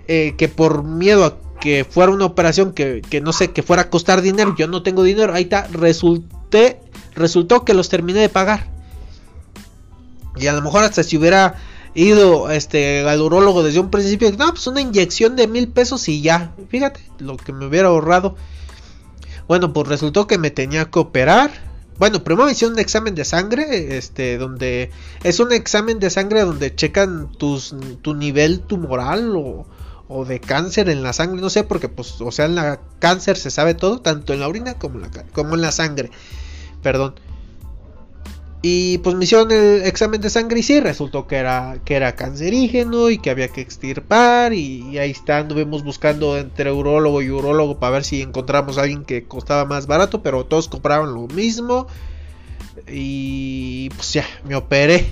eh, 0.08 0.36
que 0.38 0.48
por 0.48 0.84
miedo 0.84 1.26
a 1.26 1.38
que 1.60 1.84
fuera 1.84 2.14
una 2.14 2.26
operación 2.26 2.72
que, 2.72 3.22
no 3.22 3.34
sé, 3.34 3.52
que 3.52 3.64
fuera 3.64 3.84
a 3.84 3.90
costar 3.90 4.22
dinero, 4.22 4.56
yo 4.58 4.68
no 4.68 4.82
tengo 4.82 5.04
dinero, 5.04 5.34
ahí 5.34 5.44
está, 5.44 5.68
resulté, 5.68 6.80
resultó 7.16 7.66
que 7.66 7.74
los 7.74 7.90
terminé 7.90 8.22
de 8.22 8.30
pagar. 8.30 8.79
Y 10.40 10.48
a 10.48 10.54
lo 10.54 10.62
mejor 10.62 10.84
hasta 10.84 11.04
si 11.04 11.18
hubiera 11.18 11.56
ido 11.94 12.50
este 12.52 13.08
al 13.08 13.22
urólogo 13.22 13.64
desde 13.64 13.80
un 13.80 13.90
principio, 13.90 14.32
no, 14.32 14.50
pues 14.50 14.68
una 14.68 14.82
inyección 14.82 15.36
de 15.36 15.48
mil 15.48 15.68
pesos 15.68 16.08
y 16.08 16.22
ya, 16.22 16.54
fíjate, 16.70 17.02
lo 17.20 17.38
que 17.38 17.54
me 17.54 17.66
hubiera 17.66 17.90
ahorrado. 17.90 18.36
Bueno, 19.48 19.74
pues 19.74 19.88
resultó 19.88 20.28
que 20.28 20.38
me 20.38 20.52
tenía 20.52 20.86
que 20.86 21.00
operar, 21.00 21.52
bueno, 22.00 22.24
primero 22.24 22.46
me 22.46 22.54
hicieron 22.54 22.74
un 22.74 22.80
examen 22.80 23.14
de 23.14 23.26
sangre, 23.26 23.98
este, 23.98 24.38
donde 24.38 24.90
es 25.24 25.40
un 25.42 25.52
examen 25.52 26.00
de 26.00 26.10
sangre 26.10 26.42
donde 26.42 26.74
checan 26.74 27.30
tus, 27.34 27.76
tu 28.02 28.14
nivel 28.14 28.62
tumoral 28.62 29.36
o, 29.36 29.66
o 30.08 30.24
de 30.24 30.40
cáncer 30.40 30.90
en 30.90 31.04
la 31.04 31.12
sangre, 31.12 31.42
no 31.42 31.50
sé, 31.50 31.66
porque 31.66 31.90
pues, 31.90 32.22
o 32.22 32.32
sea, 32.32 32.46
en 32.46 32.56
la 32.56 32.80
cáncer 33.00 33.36
se 33.36 33.52
sabe 33.52 33.74
todo, 33.74 34.00
tanto 34.00 34.34
en 34.34 34.40
la 34.40 34.48
orina 34.48 34.76
como 34.76 35.00
la, 35.00 35.10
como 35.34 35.56
en 35.56 35.62
la 35.62 35.74
sangre, 35.74 36.10
perdón. 36.82 37.16
Y 38.62 38.98
pues 38.98 39.16
me 39.16 39.24
hicieron 39.24 39.52
el 39.52 39.84
examen 39.84 40.20
de 40.20 40.30
sangre 40.30 40.60
y 40.60 40.64
sí, 40.64 40.82
resultó 40.82 41.28
que 41.28 41.38
era, 41.38 41.78
que 41.86 41.96
era 41.96 42.16
cancerígeno 42.16 43.10
y 43.10 43.18
que 43.18 43.30
había 43.30 43.48
que 43.48 43.62
extirpar. 43.62 44.54
Y, 44.54 44.98
ahí 44.98 45.12
está, 45.12 45.38
anduvimos 45.38 45.84
buscando 45.84 46.38
entre 46.38 46.72
urólogo 46.72 47.22
y 47.22 47.30
urólogo 47.30 47.80
para 47.80 47.94
ver 47.94 48.04
si 48.04 48.22
encontramos 48.22 48.78
a 48.78 48.82
alguien 48.82 49.06
que 49.06 49.24
costaba 49.24 49.64
más 49.64 49.88
barato, 49.88 50.22
pero 50.22 50.46
todos 50.46 50.68
compraban 50.68 51.14
lo 51.14 51.28
mismo. 51.28 51.88
Y 52.88 53.90
pues 53.96 54.12
ya, 54.14 54.26
me 54.44 54.56
operé. 54.56 55.08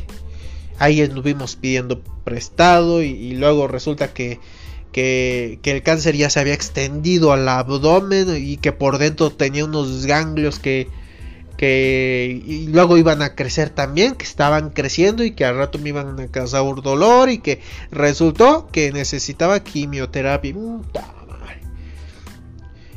Ahí 0.78 1.00
estuvimos 1.00 1.56
pidiendo 1.56 2.02
prestado 2.26 3.02
y, 3.02 3.32
luego 3.32 3.70
resulta 3.70 4.14
que, 4.14 4.42
que, 4.92 5.60
que 5.62 5.72
el 5.72 5.84
cáncer 5.84 6.18
ya 6.18 6.30
se 6.30 6.42
había 6.42 6.54
extendido 6.54 7.32
al 7.32 7.48
abdomen 7.48 8.28
y 8.36 8.58
que 8.58 8.74
por 8.74 8.98
dentro 8.98 9.30
tenía 9.32 9.64
unos 9.64 10.06
ganglios 10.06 10.60
que 10.60 10.90
que 11.58 12.42
y 12.46 12.68
luego 12.68 12.98
iban 12.98 13.22
a 13.22 13.36
crecer 13.36 13.72
también, 13.72 14.16
que 14.16 14.26
estaban 14.26 14.70
creciendo 14.70 15.24
y 15.24 15.32
que 15.32 15.44
al 15.44 15.58
rato 15.58 15.80
me 15.80 15.90
iban 15.90 16.20
a 16.20 16.28
causar 16.28 16.64
dolor 16.82 17.30
y 17.30 17.40
que 17.40 17.62
resultó 17.92 18.68
que 18.72 18.92
necesitaba 18.92 19.64
quimioterapia. 19.64 20.54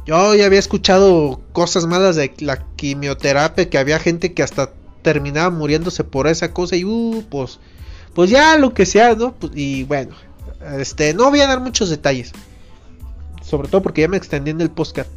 Yo 0.06 0.34
ya 0.34 0.46
había 0.46 0.58
escuchado 0.58 1.40
cosas 1.52 1.86
malas 1.86 2.16
de 2.16 2.32
la 2.40 2.66
quimioterapia, 2.76 3.70
que 3.70 3.78
había 3.78 3.98
gente 3.98 4.34
que 4.34 4.42
hasta 4.42 4.70
terminaba 5.02 5.50
muriéndose 5.50 6.04
por 6.04 6.26
esa 6.26 6.52
cosa 6.52 6.76
y 6.76 6.84
uh, 6.84 7.24
pues 7.30 7.58
pues 8.14 8.28
ya 8.28 8.56
lo 8.58 8.74
que 8.74 8.86
sea, 8.86 9.14
¿no? 9.14 9.34
Pues, 9.34 9.52
y 9.54 9.84
bueno, 9.84 10.14
este 10.78 11.14
no 11.14 11.30
voy 11.30 11.40
a 11.40 11.46
dar 11.46 11.60
muchos 11.60 11.90
detalles. 11.90 12.32
Sobre 13.42 13.68
todo 13.68 13.82
porque 13.82 14.02
ya 14.02 14.08
me 14.08 14.16
extendí 14.16 14.50
en 14.50 14.60
el 14.60 14.70
podcast. 14.70 15.08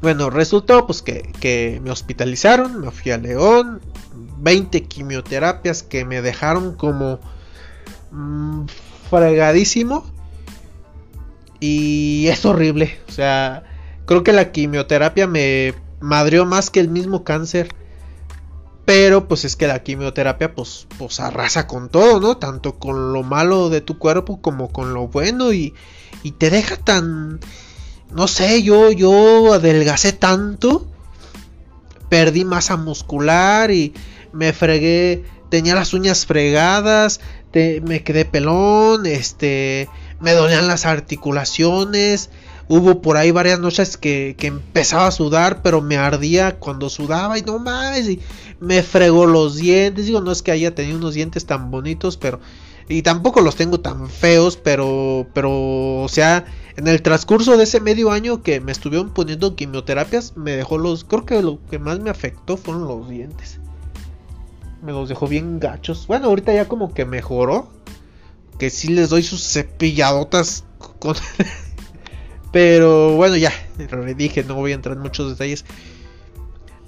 Bueno, 0.00 0.30
resultó 0.30 0.86
pues 0.86 1.02
que, 1.02 1.80
me 1.82 1.90
hospitalizaron, 1.90 2.80
me 2.80 2.90
fui 2.90 3.10
a 3.10 3.18
León, 3.18 3.80
20 4.38 4.84
quimioterapias 4.84 5.82
que 5.82 6.04
me 6.04 6.22
dejaron 6.22 6.74
como 6.74 7.18
mm, 8.12 8.66
fregadísimo. 9.10 10.06
Y 11.60 12.28
es 12.28 12.44
horrible, 12.44 12.98
o 13.08 13.12
sea, 13.12 13.64
creo 14.06 14.22
que 14.22 14.32
la 14.32 14.52
quimioterapia 14.52 15.26
me 15.26 15.74
madrió 15.98 16.46
más 16.46 16.70
que 16.70 16.78
el 16.78 16.88
mismo 16.88 17.24
cáncer. 17.24 17.74
Pero 18.84 19.28
pues 19.28 19.44
es 19.44 19.54
que 19.54 19.66
la 19.66 19.82
quimioterapia 19.82 20.54
pues, 20.54 20.86
pues 20.96 21.20
arrasa 21.20 21.66
con 21.66 21.90
todo, 21.90 22.20
¿no? 22.20 22.38
Tanto 22.38 22.78
con 22.78 23.12
lo 23.12 23.22
malo 23.22 23.68
de 23.68 23.82
tu 23.82 23.98
cuerpo 23.98 24.40
como 24.40 24.72
con 24.72 24.94
lo 24.94 25.08
bueno 25.08 25.52
y, 25.52 25.74
y 26.22 26.30
te 26.32 26.48
deja 26.48 26.76
tan 26.76 27.38
no 28.10 28.28
sé, 28.28 28.62
yo, 28.62 28.90
yo 28.90 29.52
adelgacé 29.52 30.12
tanto, 30.12 30.86
perdí 32.08 32.44
masa 32.44 32.76
muscular 32.76 33.70
y 33.70 33.92
me 34.32 34.52
fregué, 34.52 35.24
tenía 35.50 35.74
las 35.74 35.92
uñas 35.92 36.26
fregadas, 36.26 37.20
me 37.52 38.02
quedé 38.02 38.24
pelón, 38.24 39.06
este, 39.06 39.88
me 40.20 40.32
dolían 40.32 40.68
las 40.68 40.86
articulaciones, 40.86 42.30
hubo 42.68 43.02
por 43.02 43.16
ahí 43.16 43.30
varias 43.30 43.58
noches 43.58 43.96
que, 43.96 44.36
que, 44.38 44.46
empezaba 44.46 45.06
a 45.06 45.12
sudar, 45.12 45.62
pero 45.62 45.80
me 45.80 45.96
ardía 45.96 46.56
cuando 46.56 46.90
sudaba 46.90 47.38
y 47.38 47.42
no 47.42 47.58
mames, 47.58 48.08
y 48.08 48.20
me 48.60 48.82
fregó 48.82 49.26
los 49.26 49.56
dientes, 49.56 50.06
digo, 50.06 50.20
no 50.20 50.32
es 50.32 50.42
que 50.42 50.52
haya 50.52 50.74
tenido 50.74 50.98
unos 50.98 51.14
dientes 51.14 51.46
tan 51.46 51.70
bonitos, 51.70 52.16
pero, 52.16 52.40
y 52.88 53.02
tampoco 53.02 53.42
los 53.42 53.54
tengo 53.56 53.80
tan 53.80 54.08
feos, 54.08 54.56
pero, 54.56 55.26
pero, 55.34 56.02
o 56.02 56.08
sea, 56.08 56.46
en 56.76 56.88
el 56.88 57.02
transcurso 57.02 57.56
de 57.56 57.64
ese 57.64 57.80
medio 57.80 58.10
año 58.10 58.42
que 58.42 58.60
me 58.60 58.72
estuvieron 58.72 59.12
poniendo 59.12 59.56
quimioterapias, 59.56 60.36
me 60.36 60.52
dejó 60.52 60.78
los. 60.78 61.04
Creo 61.04 61.26
que 61.26 61.42
lo 61.42 61.58
que 61.70 61.78
más 61.78 62.00
me 62.00 62.08
afectó 62.08 62.56
fueron 62.56 62.88
los 62.88 63.08
dientes. 63.08 63.60
Me 64.82 64.92
los 64.92 65.08
dejó 65.08 65.26
bien 65.26 65.58
gachos. 65.60 66.06
Bueno, 66.06 66.28
ahorita 66.28 66.54
ya 66.54 66.66
como 66.66 66.94
que 66.94 67.04
mejoró. 67.04 67.68
Que 68.58 68.70
sí 68.70 68.88
les 68.88 69.10
doy 69.10 69.22
sus 69.22 69.42
cepilladotas. 69.42 70.64
pero 72.52 73.16
bueno, 73.16 73.36
ya. 73.36 73.52
Dije, 74.16 74.44
no 74.44 74.54
voy 74.54 74.72
a 74.72 74.76
entrar 74.76 74.96
en 74.96 75.02
muchos 75.02 75.30
detalles. 75.30 75.64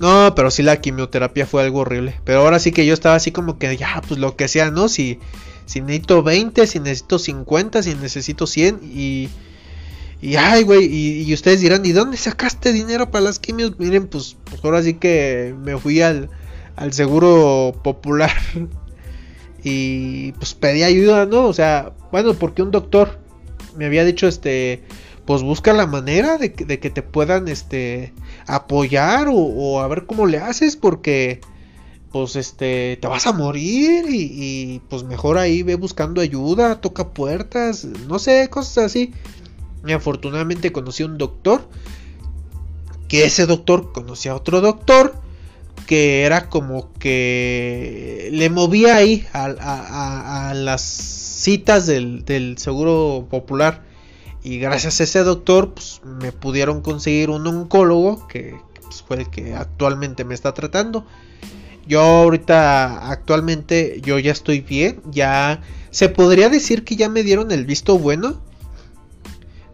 No, 0.00 0.34
pero 0.34 0.50
sí 0.50 0.62
la 0.62 0.80
quimioterapia 0.80 1.46
fue 1.46 1.62
algo 1.62 1.80
horrible. 1.80 2.20
Pero 2.24 2.40
ahora 2.40 2.58
sí 2.58 2.72
que 2.72 2.86
yo 2.86 2.94
estaba 2.94 3.14
así 3.14 3.32
como 3.32 3.58
que 3.58 3.76
ya, 3.76 4.02
pues 4.08 4.18
lo 4.18 4.34
que 4.34 4.48
sea, 4.48 4.70
¿no? 4.70 4.88
Si, 4.88 5.18
si 5.66 5.80
necesito 5.80 6.22
20, 6.22 6.66
si 6.66 6.80
necesito 6.80 7.18
50, 7.18 7.82
si 7.82 7.94
necesito 7.94 8.46
100 8.46 8.80
y 8.82 9.28
y 10.22 10.36
ay, 10.36 10.64
güey, 10.64 10.84
y, 10.84 11.32
ustedes 11.32 11.62
dirán, 11.62 11.84
¿y 11.86 11.92
dónde 11.92 12.18
sacaste 12.18 12.72
dinero 12.72 13.10
para 13.10 13.24
las 13.24 13.38
quimios? 13.38 13.78
Miren, 13.78 14.06
pues, 14.06 14.36
pues 14.44 14.62
ahora 14.62 14.82
sí 14.82 14.94
que 14.94 15.54
me 15.62 15.78
fui 15.78 16.02
al, 16.02 16.28
al 16.76 16.92
seguro 16.92 17.72
popular 17.82 18.30
y 19.64 20.32
pues 20.32 20.54
pedí 20.54 20.82
ayuda, 20.82 21.24
¿no? 21.24 21.46
O 21.46 21.54
sea, 21.54 21.92
bueno, 22.12 22.34
porque 22.34 22.60
un 22.60 22.70
doctor 22.70 23.18
me 23.76 23.86
había 23.86 24.04
dicho, 24.04 24.28
este, 24.28 24.82
pues 25.24 25.42
busca 25.42 25.72
la 25.72 25.86
manera 25.86 26.36
de, 26.36 26.52
que 26.52 26.90
te 26.90 27.02
puedan, 27.02 27.48
este, 27.48 28.12
apoyar 28.54 29.28
o, 29.30 29.80
a 29.80 29.88
ver 29.88 30.06
cómo 30.06 30.26
le 30.26 30.38
haces, 30.38 30.76
porque, 30.76 31.40
pues, 32.12 32.36
este, 32.36 32.98
te 33.00 33.08
vas 33.08 33.26
a 33.26 33.32
morir 33.32 34.06
y, 34.08 34.80
pues 34.88 35.04
mejor 35.04 35.38
ahí 35.38 35.62
ve 35.62 35.76
buscando 35.76 36.20
ayuda, 36.20 36.80
toca 36.80 37.10
puertas, 37.10 37.84
no 37.84 38.18
sé, 38.18 38.48
cosas 38.50 38.86
así. 38.86 39.12
Y 39.86 39.92
afortunadamente 39.92 40.72
conocí 40.72 41.02
a 41.02 41.06
un 41.06 41.18
doctor. 41.18 41.62
Que 43.08 43.24
ese 43.24 43.46
doctor 43.46 43.92
conocía 43.92 44.32
a 44.32 44.36
otro 44.36 44.60
doctor. 44.60 45.14
Que 45.86 46.22
era 46.22 46.48
como 46.48 46.92
que 46.94 48.28
le 48.32 48.50
movía 48.50 48.96
ahí 48.96 49.26
a, 49.32 50.52
las 50.54 50.82
citas 50.82 51.86
del, 51.86 52.54
seguro 52.58 53.26
popular. 53.30 53.82
Y 54.42 54.58
gracias 54.58 55.00
a 55.00 55.04
ese 55.04 55.20
doctor, 55.20 55.74
pues 55.74 56.00
me 56.04 56.32
pudieron 56.32 56.80
conseguir 56.80 57.30
un 57.30 57.46
oncólogo. 57.46 58.26
Que 58.28 58.56
pues, 58.82 59.02
fue 59.02 59.18
el 59.18 59.30
que 59.30 59.54
actualmente 59.54 60.24
me 60.24 60.34
está 60.34 60.54
tratando. 60.54 61.04
Yo 61.86 62.00
ahorita 62.00 63.10
actualmente 63.10 64.00
yo 64.02 64.18
ya 64.18 64.32
estoy 64.32 64.60
bien, 64.60 65.02
ya 65.10 65.62
se 65.90 66.08
podría 66.08 66.48
decir 66.48 66.84
que 66.84 66.94
ya 66.94 67.08
me 67.08 67.22
dieron 67.22 67.50
el 67.50 67.64
visto 67.64 67.98
bueno 67.98 68.40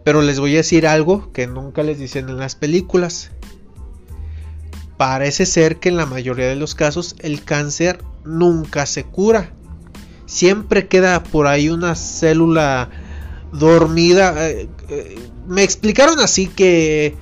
pero 0.06 0.22
les 0.22 0.38
voy 0.38 0.54
a 0.54 0.58
decir 0.58 0.86
algo 0.86 1.32
que 1.32 1.48
nunca 1.48 1.82
les 1.82 1.98
dicen 1.98 2.28
en 2.28 2.38
las 2.38 2.54
películas. 2.54 3.32
Parece 4.96 5.46
ser 5.46 5.78
que 5.78 5.88
en 5.88 5.96
la 5.96 6.06
mayoría 6.06 6.46
de 6.46 6.54
los 6.54 6.76
casos 6.76 7.16
el 7.18 7.42
cáncer 7.42 8.04
nunca 8.24 8.86
se 8.86 9.02
cura. 9.02 9.50
Siempre 10.24 10.86
queda 10.86 11.24
por 11.24 11.48
ahí 11.48 11.70
una 11.70 11.96
célula 11.96 12.88
dormida. 13.52 14.48
Eh, 14.48 14.68
eh, 14.88 15.18
me 15.46 15.62
explicaron 15.62 16.20
así 16.20 16.46
que 16.46 17.16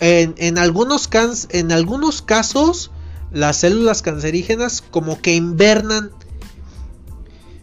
en, 0.00 0.58
algunos 0.58 1.08
en 1.50 1.72
algunos 1.72 2.22
casos 2.22 2.90
las 3.30 3.58
células 3.58 4.02
cancerígenas 4.02 4.82
como 4.82 5.20
que 5.20 5.34
invernan 5.34 6.10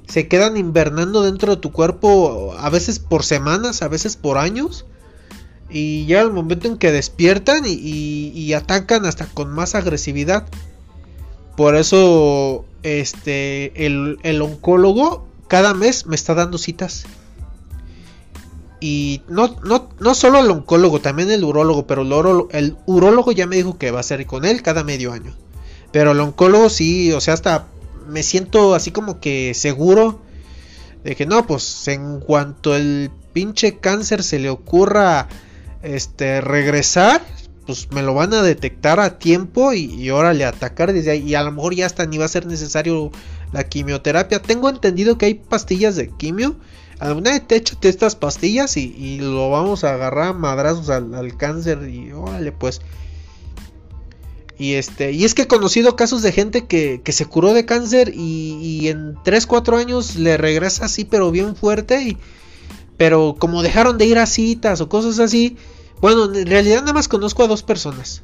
se 0.07 0.27
quedan 0.27 0.55
invernando 0.57 1.23
dentro 1.23 1.55
de 1.55 1.61
tu 1.61 1.71
cuerpo 1.71 2.55
a 2.57 2.69
veces 2.69 2.99
por 2.99 3.23
semanas, 3.23 3.81
a 3.81 3.87
veces 3.87 4.15
por 4.15 4.37
años. 4.37 4.85
Y 5.69 6.05
ya 6.05 6.21
el 6.21 6.31
momento 6.31 6.67
en 6.67 6.77
que 6.77 6.91
despiertan 6.91 7.63
y, 7.65 8.53
atacan 8.53 9.05
hasta 9.05 9.25
con 9.25 9.51
más 9.51 9.75
agresividad. 9.75 10.47
Por 11.57 11.75
eso 11.75 12.65
este, 12.83 13.85
el, 13.85 14.41
oncólogo 14.41 15.27
cada 15.47 15.73
mes 15.73 16.05
me 16.05 16.15
está 16.15 16.33
dando 16.33 16.57
citas. 16.57 17.05
Y 18.87 19.23
no, 19.27 19.55
no, 19.63 19.89
no 19.99 20.13
solo 20.13 20.41
el 20.41 20.51
oncólogo, 20.51 21.01
también 21.01 21.31
el 21.31 21.43
urólogo. 21.43 21.87
Pero 21.87 22.03
el, 22.03 22.45
el 22.51 22.77
urólogo 22.85 23.31
ya 23.31 23.47
me 23.47 23.55
dijo 23.55 23.79
que 23.79 23.89
va 23.89 24.01
a 24.01 24.03
ser 24.03 24.23
con 24.27 24.45
él 24.45 24.61
cada 24.61 24.83
medio 24.83 25.11
año. 25.11 25.35
Pero 25.91 26.11
el 26.11 26.19
oncólogo 26.19 26.69
sí, 26.69 27.11
o 27.11 27.19
sea, 27.19 27.33
hasta 27.33 27.65
me 28.07 28.21
siento 28.21 28.75
así 28.75 28.91
como 28.91 29.19
que 29.19 29.55
seguro 29.55 30.21
de 31.03 31.15
que 31.15 31.25
no, 31.25 31.47
pues 31.47 31.87
en 31.87 32.19
cuanto 32.19 32.75
el 32.75 33.09
pinche 33.33 33.79
cáncer 33.79 34.21
se 34.21 34.37
le 34.37 34.51
ocurra 34.51 35.29
este 35.81 36.39
regresar, 36.41 37.25
pues 37.65 37.87
me 37.89 38.03
lo 38.03 38.13
van 38.13 38.35
a 38.35 38.43
detectar 38.43 38.99
a 38.99 39.17
tiempo 39.17 39.73
y, 39.73 39.85
y 39.95 40.11
órale 40.11 40.45
atacar 40.45 40.93
desde 40.93 41.09
ahí 41.09 41.23
y 41.23 41.33
a 41.33 41.41
lo 41.41 41.51
mejor 41.51 41.73
ya 41.73 41.87
hasta 41.87 42.05
ni 42.05 42.19
va 42.19 42.25
a 42.25 42.27
ser 42.27 42.45
necesario 42.45 43.09
la 43.51 43.63
quimioterapia. 43.63 44.43
Tengo 44.43 44.69
entendido 44.69 45.17
que 45.17 45.25
hay 45.25 45.33
pastillas 45.33 45.95
de 45.95 46.09
quimio. 46.09 46.55
Alguna 46.99 47.31
vez 47.31 47.45
te 47.45 47.57
échate 47.57 47.89
estas 47.89 48.15
pastillas 48.15 48.77
y, 48.77 49.17
lo 49.19 49.49
vamos 49.49 49.83
a 49.83 49.93
agarrar 49.93 50.29
a 50.29 50.33
madrazos 50.33 50.89
al, 50.89 51.35
cáncer 51.37 51.89
y 51.89 52.11
órale 52.13 52.51
pues. 52.51 52.81
Y 54.57 54.75
este, 54.75 55.11
y 55.11 55.25
es 55.25 55.35
que 55.35 55.41
he 55.43 55.47
conocido 55.47 55.97
casos 55.97 56.21
de 56.21 56.31
gente 56.31 56.65
que, 56.65 57.01
se 57.05 57.25
curó 57.25 57.53
de 57.53 57.65
cáncer 57.65 58.13
y, 58.15 58.87
en 58.87 59.17
3, 59.23 59.45
4 59.45 59.77
años 59.77 60.15
le 60.15 60.37
regresa 60.37 60.85
así, 60.85 61.03
pero 61.03 61.31
bien 61.31 61.57
fuerte. 61.57 62.01
Y, 62.01 62.17
pero 62.95 63.35
como 63.37 63.61
dejaron 63.61 63.97
de 63.97 64.05
ir 64.05 64.17
a 64.17 64.25
citas 64.25 64.79
o 64.79 64.87
cosas 64.87 65.19
así. 65.19 65.57
Bueno, 65.99 66.33
en 66.33 66.47
realidad 66.47 66.81
nada 66.81 66.93
más 66.93 67.09
conozco 67.09 67.43
a 67.43 67.47
dos 67.47 67.63
personas. 67.63 68.23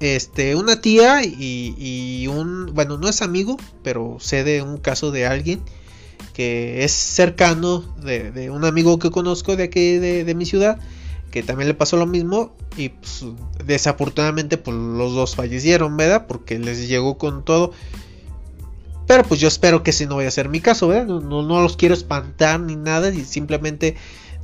Este, 0.00 0.56
una 0.56 0.80
tía 0.82 1.22
y 1.24 2.26
un, 2.26 2.74
bueno, 2.74 2.98
no 2.98 3.08
es 3.08 3.22
amigo, 3.22 3.56
pero 3.82 4.18
sé 4.20 4.44
de 4.44 4.60
un 4.60 4.76
caso 4.76 5.10
de 5.10 5.26
alguien 5.26 5.62
que 6.32 6.84
es 6.84 6.92
cercano 6.92 7.80
de, 8.02 8.50
un 8.50 8.64
amigo 8.64 8.98
que 8.98 9.10
conozco 9.10 9.56
de 9.56 9.64
aquí 9.64 9.96
de, 9.96 10.24
de 10.24 10.34
mi 10.34 10.46
ciudad 10.46 10.78
que 11.30 11.42
también 11.42 11.68
le 11.68 11.74
pasó 11.74 11.96
lo 11.96 12.06
mismo 12.06 12.52
y 12.76 12.90
pues, 12.90 13.24
desafortunadamente 13.64 14.58
pues 14.58 14.76
los 14.76 15.14
dos 15.14 15.36
fallecieron, 15.36 15.96
¿verdad? 15.96 16.26
Porque 16.26 16.58
les 16.58 16.88
llegó 16.88 17.18
con 17.18 17.44
todo. 17.44 17.72
Pero 19.06 19.24
pues 19.24 19.40
yo 19.40 19.48
espero 19.48 19.82
que 19.82 19.90
ese 19.90 20.06
no 20.06 20.16
vaya 20.16 20.28
a 20.28 20.32
ser 20.32 20.48
mi 20.48 20.60
caso, 20.60 20.88
¿verdad? 20.88 21.06
No, 21.06 21.20
no, 21.20 21.62
los 21.62 21.76
quiero 21.76 21.94
espantar 21.94 22.60
ni 22.60 22.76
nada 22.76 23.10
y 23.12 23.24
simplemente 23.24 23.96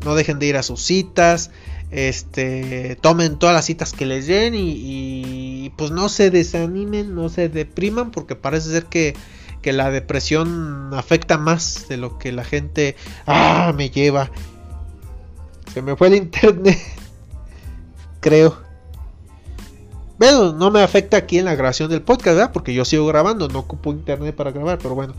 no 0.05 0.15
dejen 0.15 0.39
de 0.39 0.47
ir 0.47 0.57
a 0.57 0.62
sus 0.62 0.83
citas, 0.83 1.51
este, 1.91 2.97
tomen 3.01 3.39
todas 3.39 3.55
las 3.55 3.65
citas 3.65 3.93
que 3.93 4.07
les 4.07 4.27
den 4.27 4.55
y, 4.55 4.73
y 4.75 5.73
pues 5.77 5.93
no 5.93 6.09
se 6.09 6.31
desanimen, 6.31 7.15
no 7.15 7.29
se 7.29 7.49
depriman 7.49 8.11
porque 8.11 8.35
parece 8.35 8.71
ser 8.71 8.87
que 8.87 9.15
que 9.66 9.72
la 9.72 9.90
depresión 9.90 10.94
afecta 10.94 11.38
más 11.38 11.88
de 11.88 11.96
lo 11.96 12.18
que 12.18 12.31
la 12.31 12.44
gente 12.44 12.94
ah, 13.26 13.72
me 13.76 13.90
lleva 13.90 14.31
se 15.74 15.83
me 15.83 15.96
fue 15.96 16.07
el 16.07 16.14
internet. 16.14 16.79
Creo. 18.20 18.57
Bueno, 20.20 20.52
no 20.52 20.70
me 20.70 20.85
afecta 20.85 21.16
aquí 21.16 21.38
en 21.38 21.46
la 21.46 21.57
grabación 21.57 21.90
del 21.90 22.00
podcast. 22.00 22.52
Porque 22.52 22.72
yo 22.72 22.85
sigo 22.85 23.09
grabando, 23.09 23.48
no 23.48 23.59
ocupo 23.59 23.90
internet 23.90 24.37
para 24.37 24.52
grabar, 24.52 24.79
pero 24.79 24.94
bueno. 24.94 25.14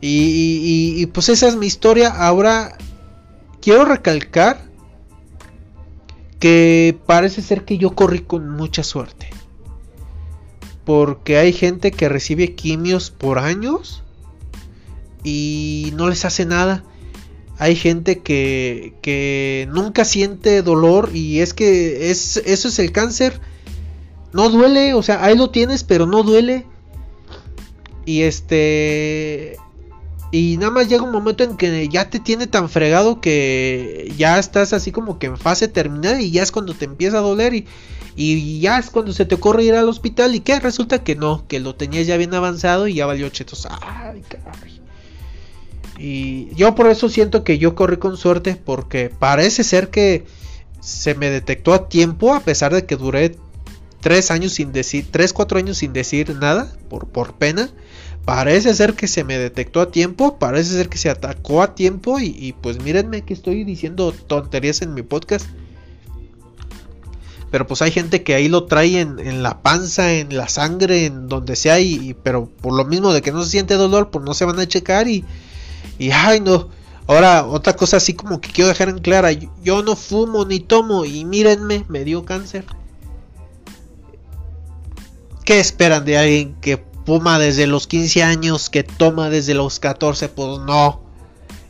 Y, 0.00 1.04
pues 1.06 1.30
esa 1.30 1.48
es 1.48 1.56
mi 1.56 1.66
historia. 1.66 2.10
Ahora 2.10 2.78
quiero 3.60 3.84
recalcar 3.84 4.60
que 6.38 6.96
parece 7.06 7.42
ser 7.42 7.64
que 7.64 7.76
yo 7.76 7.90
corrí 7.96 8.20
con 8.20 8.50
mucha 8.50 8.84
suerte. 8.84 9.33
Porque 10.84 11.38
hay 11.38 11.52
gente 11.52 11.90
que 11.90 12.08
recibe 12.08 12.54
quimios 12.54 13.10
por 13.10 13.38
años 13.38 14.02
y 15.22 15.92
no 15.96 16.08
les 16.08 16.24
hace 16.24 16.44
nada 16.44 16.84
hay 17.58 17.76
gente 17.76 18.20
que, 18.20 18.94
que 19.00 19.68
nunca 19.70 20.04
siente 20.04 20.62
dolor 20.62 21.10
y 21.14 21.40
es 21.40 21.54
que 21.54 22.10
es, 22.10 22.36
eso 22.38 22.68
es 22.68 22.78
el 22.78 22.92
cáncer. 22.92 23.40
No 24.32 24.48
duele, 24.48 24.94
o 24.94 25.02
sea, 25.02 25.24
ahí 25.24 25.36
lo 25.36 25.50
tienes, 25.50 25.84
pero 25.84 26.06
no 26.06 26.22
duele. 26.22 26.66
Y 28.04 28.22
este... 28.22 29.56
Y 30.32 30.56
nada 30.56 30.72
más 30.72 30.88
llega 30.88 31.04
un 31.04 31.12
momento 31.12 31.44
en 31.44 31.56
que 31.56 31.88
ya 31.88 32.10
te 32.10 32.18
tiene 32.18 32.48
tan 32.48 32.68
fregado 32.68 33.20
que 33.20 34.12
ya 34.16 34.40
estás 34.40 34.72
así 34.72 34.90
como 34.90 35.20
que 35.20 35.26
en 35.26 35.38
fase 35.38 35.68
terminal 35.68 36.20
y 36.20 36.32
ya 36.32 36.42
es 36.42 36.50
cuando 36.50 36.74
te 36.74 36.86
empieza 36.86 37.18
a 37.18 37.20
doler 37.20 37.54
y, 37.54 37.66
y 38.16 38.60
ya 38.60 38.78
es 38.78 38.90
cuando 38.90 39.12
se 39.12 39.24
te 39.24 39.34
ocurre 39.34 39.64
ir 39.64 39.74
al 39.74 39.88
hospital 39.88 40.34
y 40.34 40.40
que 40.40 40.60
resulta 40.60 41.02
que 41.02 41.16
no, 41.16 41.46
que 41.48 41.60
lo 41.60 41.74
tenías 41.74 42.06
ya 42.06 42.16
bien 42.16 42.34
avanzado 42.34 42.86
y 42.86 42.94
ya 42.94 43.06
valió 43.06 43.28
chetos. 43.28 43.66
Ay, 43.80 44.22
caray. 44.28 44.80
Y 45.98 46.54
yo 46.54 46.74
por 46.74 46.88
eso 46.88 47.08
siento 47.08 47.44
que 47.44 47.58
yo 47.58 47.74
corrí 47.74 47.96
con 47.96 48.16
suerte 48.16 48.56
porque 48.56 49.10
parece 49.10 49.64
ser 49.64 49.90
que 49.90 50.24
se 50.80 51.14
me 51.14 51.30
detectó 51.30 51.72
a 51.72 51.88
tiempo 51.88 52.34
a 52.34 52.40
pesar 52.40 52.74
de 52.74 52.84
que 52.84 52.96
duré 52.96 53.36
tres 54.00 54.30
años 54.30 54.52
sin 54.52 54.72
decir, 54.72 55.06
tres, 55.10 55.32
cuatro 55.32 55.58
años 55.58 55.78
sin 55.78 55.92
decir 55.92 56.36
nada 56.36 56.70
por, 56.90 57.08
por 57.08 57.34
pena. 57.34 57.70
Parece 58.24 58.74
ser 58.74 58.94
que 58.94 59.06
se 59.06 59.22
me 59.22 59.38
detectó 59.38 59.80
a 59.80 59.90
tiempo, 59.90 60.38
parece 60.38 60.74
ser 60.74 60.88
que 60.88 60.98
se 60.98 61.10
atacó 61.10 61.62
a 61.62 61.74
tiempo 61.74 62.18
y, 62.20 62.54
pues 62.60 62.82
mírenme 62.82 63.22
que 63.22 63.34
estoy 63.34 63.64
diciendo 63.64 64.12
tonterías 64.12 64.80
en 64.82 64.94
mi 64.94 65.02
podcast. 65.02 65.46
Pero 67.54 67.68
pues 67.68 67.82
hay 67.82 67.92
gente 67.92 68.24
que 68.24 68.34
ahí 68.34 68.48
lo 68.48 68.64
trae 68.64 69.00
en, 69.00 69.44
la 69.44 69.62
panza, 69.62 70.12
en 70.12 70.36
la 70.36 70.48
sangre, 70.48 71.06
en 71.06 71.28
donde 71.28 71.54
sea, 71.54 71.78
y, 71.78 72.16
pero 72.20 72.46
por 72.46 72.72
lo 72.72 72.84
mismo 72.84 73.12
de 73.12 73.22
que 73.22 73.30
no 73.30 73.44
se 73.44 73.50
siente 73.50 73.74
dolor, 73.74 74.10
pues 74.10 74.24
no 74.24 74.34
se 74.34 74.44
van 74.44 74.58
a 74.58 74.66
checar 74.66 75.06
y, 75.06 75.24
y 76.00 76.10
ay 76.10 76.40
no. 76.40 76.68
Ahora, 77.06 77.46
otra 77.46 77.76
cosa 77.76 77.98
así 77.98 78.12
como 78.14 78.40
que 78.40 78.50
quiero 78.50 78.66
dejar 78.66 78.88
en 78.88 78.98
clara. 78.98 79.30
Yo 79.62 79.84
no 79.84 79.94
fumo 79.94 80.44
ni 80.44 80.58
tomo 80.58 81.04
y 81.04 81.24
mírenme, 81.24 81.84
me 81.86 82.02
dio 82.02 82.24
cáncer. 82.24 82.64
¿Qué 85.44 85.60
esperan 85.60 86.04
de 86.04 86.18
alguien 86.18 86.56
que 86.60 86.84
fuma 87.06 87.38
desde 87.38 87.68
los 87.68 87.86
15 87.86 88.24
años, 88.24 88.68
que 88.68 88.82
toma 88.82 89.30
desde 89.30 89.54
los 89.54 89.78
14? 89.78 90.28
Pues 90.28 90.58
no. 90.58 91.02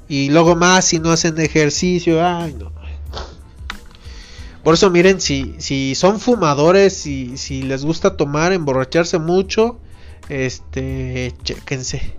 Y 0.08 0.30
luego 0.30 0.56
más 0.56 0.86
si 0.86 0.98
no 0.98 1.10
hacen 1.10 1.38
ejercicio. 1.38 2.26
Ay, 2.26 2.56
no. 2.58 2.72
Por 4.64 4.74
eso 4.74 4.90
miren, 4.90 5.20
si, 5.20 5.54
si 5.58 5.94
son 5.94 6.18
fumadores 6.18 7.06
y 7.06 7.36
si 7.36 7.62
les 7.62 7.84
gusta 7.84 8.16
tomar, 8.16 8.52
emborracharse 8.52 9.18
mucho, 9.18 9.78
este, 10.28 11.34
chequense 11.44 12.14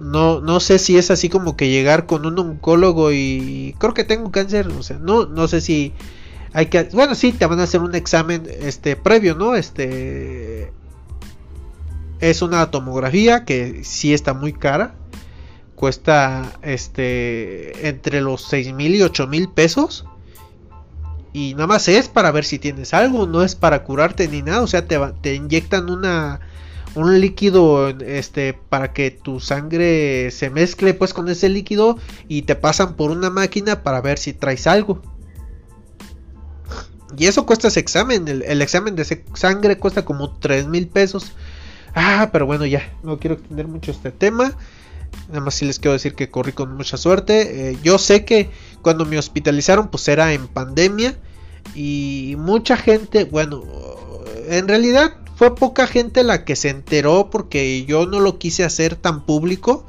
no, 0.00 0.40
no 0.40 0.60
sé 0.60 0.78
si 0.78 0.96
es 0.96 1.10
así 1.10 1.28
como 1.28 1.56
que 1.56 1.68
llegar 1.68 2.06
con 2.06 2.24
un 2.24 2.38
oncólogo 2.38 3.12
y 3.12 3.74
creo 3.78 3.92
que 3.94 4.04
tengo 4.04 4.30
cáncer, 4.30 4.68
o 4.68 4.82
sea, 4.82 4.98
no, 4.98 5.26
no 5.26 5.46
sé 5.46 5.60
si 5.60 5.92
hay 6.52 6.66
que, 6.66 6.84
bueno, 6.84 7.14
sí, 7.14 7.32
te 7.32 7.44
van 7.44 7.60
a 7.60 7.64
hacer 7.64 7.80
un 7.82 7.94
examen, 7.94 8.48
este, 8.60 8.96
previo, 8.96 9.34
¿no? 9.34 9.54
Este, 9.54 10.72
es 12.20 12.40
una 12.40 12.70
tomografía 12.70 13.44
que 13.44 13.84
sí 13.84 14.14
está 14.14 14.32
muy 14.32 14.54
cara, 14.54 14.94
cuesta, 15.74 16.58
este, 16.62 17.88
entre 17.88 18.22
los 18.22 18.42
6 18.48 18.72
mil 18.72 18.94
y 18.94 19.02
8 19.02 19.26
mil 19.26 19.50
pesos. 19.50 20.06
Y 21.32 21.54
nada 21.54 21.66
más 21.66 21.88
es 21.88 22.08
para 22.08 22.30
ver 22.30 22.44
si 22.44 22.58
tienes 22.58 22.94
algo, 22.94 23.26
no 23.26 23.42
es 23.42 23.54
para 23.54 23.84
curarte 23.84 24.28
ni 24.28 24.42
nada, 24.42 24.62
o 24.62 24.66
sea, 24.66 24.86
te, 24.86 24.98
te 25.20 25.34
inyectan 25.34 25.90
una 25.90 26.40
un 26.94 27.20
líquido 27.20 27.90
este 27.90 28.54
para 28.54 28.92
que 28.92 29.10
tu 29.10 29.40
sangre 29.40 30.30
se 30.30 30.50
mezcle 30.50 30.94
pues 30.94 31.14
con 31.14 31.28
ese 31.28 31.48
líquido 31.48 31.98
y 32.28 32.42
te 32.42 32.56
pasan 32.56 32.94
por 32.94 33.10
una 33.10 33.30
máquina 33.30 33.82
para 33.82 34.00
ver 34.00 34.18
si 34.18 34.32
traes 34.32 34.66
algo. 34.66 35.00
Y 37.16 37.26
eso 37.26 37.46
cuesta 37.46 37.68
ese 37.68 37.80
examen, 37.80 38.28
el, 38.28 38.62
examen 38.62 38.94
de 38.94 39.24
sangre 39.34 39.78
cuesta 39.78 40.04
como 40.04 40.36
3 40.38 40.66
mil 40.66 40.88
pesos. 40.88 41.32
Ah, 41.94 42.28
pero 42.32 42.46
bueno, 42.46 42.66
ya, 42.66 42.92
no 43.02 43.18
quiero 43.18 43.36
extender 43.36 43.66
mucho 43.66 43.90
este 43.90 44.10
tema. 44.10 44.52
Nada 45.28 45.40
más 45.40 45.54
si 45.54 45.66
les 45.66 45.78
quiero 45.78 45.92
decir 45.92 46.14
que 46.14 46.30
corrí 46.30 46.52
con 46.52 46.76
mucha 46.76 46.96
suerte. 46.96 47.70
Eh, 47.70 47.78
yo 47.82 47.98
sé 47.98 48.24
que 48.24 48.50
cuando 48.82 49.04
me 49.04 49.18
hospitalizaron 49.18 49.88
pues 49.88 50.08
era 50.08 50.32
en 50.32 50.48
pandemia. 50.48 51.16
Y 51.74 52.34
mucha 52.38 52.76
gente, 52.76 53.24
bueno, 53.24 53.62
en 54.48 54.68
realidad 54.68 55.14
fue 55.36 55.54
poca 55.54 55.86
gente 55.86 56.24
la 56.24 56.44
que 56.44 56.56
se 56.56 56.70
enteró 56.70 57.30
porque 57.30 57.84
yo 57.84 58.06
no 58.06 58.20
lo 58.20 58.38
quise 58.38 58.64
hacer 58.64 58.96
tan 58.96 59.24
público. 59.24 59.86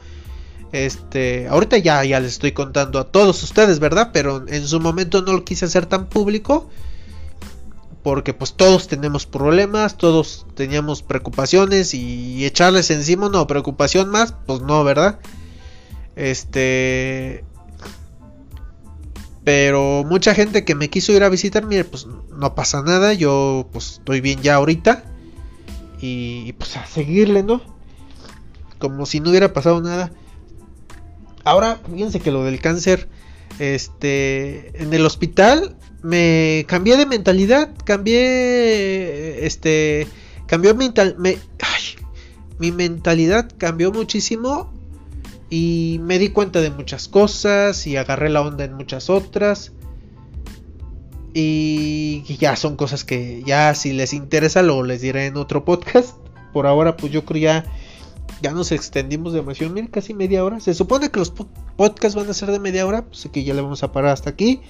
Este, 0.72 1.48
ahorita 1.48 1.78
ya, 1.78 2.04
ya 2.04 2.20
les 2.20 2.34
estoy 2.34 2.52
contando 2.52 3.00
a 3.00 3.06
todos 3.06 3.42
ustedes, 3.42 3.80
¿verdad? 3.80 4.12
Pero 4.14 4.48
en 4.48 4.68
su 4.68 4.80
momento 4.80 5.22
no 5.22 5.34
lo 5.34 5.44
quise 5.44 5.66
hacer 5.66 5.86
tan 5.86 6.08
público. 6.08 6.70
Porque 8.04 8.34
pues 8.34 8.54
todos 8.54 8.88
tenemos 8.88 9.26
problemas, 9.26 9.98
todos 9.98 10.46
teníamos 10.56 11.04
preocupaciones 11.04 11.94
y 11.94 12.46
echarles 12.46 12.92
encima 12.92 13.28
una 13.28 13.46
preocupación 13.46 14.10
más, 14.10 14.34
pues 14.46 14.62
no, 14.62 14.84
¿verdad? 14.84 15.20
Este... 16.16 17.44
Pero 19.44 20.04
mucha 20.06 20.36
gente 20.36 20.64
que 20.64 20.76
me 20.76 20.90
quiso 20.90 21.12
ir 21.12 21.24
a 21.24 21.30
visitar, 21.30 21.66
mire, 21.66 21.84
pues 21.84 22.08
no 22.38 22.56
pasa 22.56 22.84
nada, 22.84 23.14
yo 23.14 23.68
pues 23.72 23.94
estoy 23.94 24.22
bien 24.22 24.42
ya 24.42 24.56
ahorita 24.56 25.04
y 26.00 26.54
pues 26.54 26.78
a 26.78 26.86
seguirle, 26.86 27.44
¿no? 27.44 27.62
Como 28.78 29.06
si 29.06 29.20
no 29.20 29.30
hubiera 29.30 29.52
pasado 29.52 29.82
nada. 29.82 30.12
Ahora, 31.44 31.80
fíjense 31.92 32.20
que 32.20 32.32
lo 32.32 32.44
del 32.44 32.62
cáncer, 32.62 33.10
este, 33.60 34.82
en 34.82 34.94
el 34.94 35.06
hospital 35.06 35.76
me 36.02 36.66
cambié 36.68 36.98
de 36.98 37.06
mentalidad, 37.06 37.70
cambié, 37.84 39.46
este, 39.46 40.08
cambió 40.46 40.76
mental, 40.76 41.16
me, 41.18 41.38
mi 42.60 42.72
mentalidad 42.72 43.50
cambió 43.58 43.92
muchísimo 43.92 44.72
y 45.50 46.00
me 46.04 46.20
di 46.20 46.30
cuenta 46.30 46.62
de 46.62 46.70
muchas 46.70 47.08
cosas 47.08 47.88
y 47.88 47.98
agarré 47.98 48.30
la 48.30 48.42
onda 48.42 48.66
en 48.66 48.74
muchas 48.74 49.10
otras. 49.10 49.72
Y 51.34 52.24
ya 52.40 52.56
son 52.56 52.76
cosas 52.76 53.04
que 53.04 53.44
ya 53.46 53.74
si 53.76 53.94
les 53.94 54.14
interesa 54.14 54.64
lo 54.64 54.84
les 54.84 55.02
diré 55.02 55.28
en 55.28 55.38
otro 55.38 55.64
podcast. 55.64 56.16
Por 56.54 56.66
ahora 56.66 56.98
pues 56.98 57.14
yo 57.14 57.24
creo 57.24 57.42
ya 57.42 57.66
ya 58.42 58.52
nos 58.52 58.72
extendimos 58.72 59.34
demasiado, 59.34 59.74
miren, 59.74 59.90
casi 59.90 60.14
media 60.14 60.44
hora. 60.44 60.60
Se 60.60 60.74
supone 60.74 61.10
que 61.10 61.20
los 61.20 61.32
podcasts 61.32 62.16
van 62.16 62.30
a 62.30 62.34
ser 62.34 62.52
de 62.52 62.60
media 62.60 62.86
hora, 62.86 63.06
pues 63.06 63.28
que 63.32 63.44
ya 63.44 63.54
le 63.54 63.62
vamos 63.62 63.84
a 63.84 63.92
parar 63.92 64.12
hasta 64.12 64.30
aquí. 64.30 64.62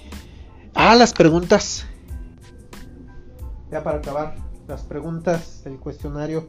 Ah, 0.74 0.94
las 0.94 1.12
preguntas. 1.12 1.86
Ya 3.70 3.82
para 3.82 3.98
acabar. 3.98 4.36
las 4.66 4.82
preguntas 4.82 5.64
del 5.64 5.78
cuestionario. 5.78 6.48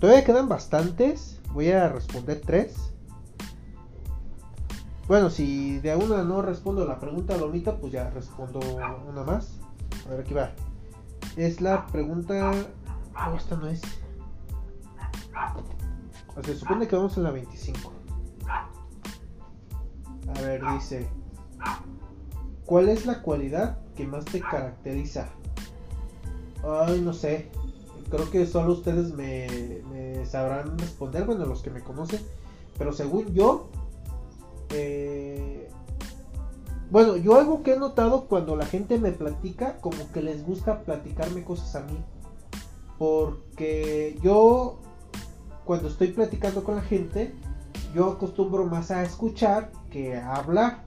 Todavía 0.00 0.24
quedan 0.24 0.48
bastantes. 0.48 1.40
Voy 1.52 1.70
a 1.70 1.88
responder 1.88 2.40
tres. 2.44 2.92
Bueno, 5.06 5.30
si 5.30 5.78
de 5.80 5.94
una 5.94 6.22
no 6.22 6.42
respondo 6.42 6.84
la 6.86 6.98
pregunta 6.98 7.36
Lomita, 7.36 7.76
pues 7.76 7.92
ya 7.92 8.10
respondo 8.10 8.60
una 9.08 9.22
más. 9.22 9.60
A 10.06 10.10
ver, 10.10 10.20
aquí 10.20 10.34
va. 10.34 10.50
Es 11.36 11.60
la 11.60 11.86
pregunta. 11.86 12.52
Esta 13.36 13.56
no 13.56 13.68
es. 13.68 13.82
se 16.42 16.56
supone 16.56 16.88
que 16.88 16.96
vamos 16.96 17.16
en 17.16 17.22
la 17.22 17.30
25. 17.30 17.92
A 20.36 20.40
ver, 20.40 20.62
dice. 20.72 21.08
¿Cuál 22.66 22.88
es 22.88 23.06
la 23.06 23.20
cualidad 23.22 23.78
que 23.96 24.06
más 24.06 24.24
te 24.24 24.40
caracteriza? 24.40 25.28
Ay, 26.66 27.00
no 27.00 27.12
sé. 27.12 27.50
Creo 28.10 28.30
que 28.30 28.46
solo 28.46 28.72
ustedes 28.72 29.12
me, 29.12 30.24
sabrán 30.24 30.78
responder, 30.78 31.24
bueno, 31.24 31.44
los 31.46 31.62
que 31.62 31.70
me 31.70 31.80
conocen. 31.80 32.20
Pero 32.78 32.92
según 32.92 33.34
yo, 33.34 33.68
eh, 34.70 35.70
bueno, 36.90 37.16
yo 37.16 37.38
algo 37.38 37.62
que 37.62 37.74
he 37.74 37.78
notado 37.78 38.26
cuando 38.26 38.56
la 38.56 38.66
gente 38.66 38.98
me 38.98 39.12
platica, 39.12 39.76
como 39.80 40.10
que 40.12 40.22
les 40.22 40.44
gusta 40.46 40.80
platicarme 40.82 41.44
cosas 41.44 41.76
a 41.76 41.80
mí. 41.80 41.98
Porque 42.98 44.18
yo, 44.22 44.78
cuando 45.64 45.88
estoy 45.88 46.08
platicando 46.08 46.64
con 46.64 46.76
la 46.76 46.82
gente, 46.82 47.34
yo 47.94 48.10
acostumbro 48.12 48.64
más 48.66 48.90
a 48.90 49.02
escuchar 49.02 49.70
que 49.90 50.16
a 50.16 50.36
hablar. 50.36 50.84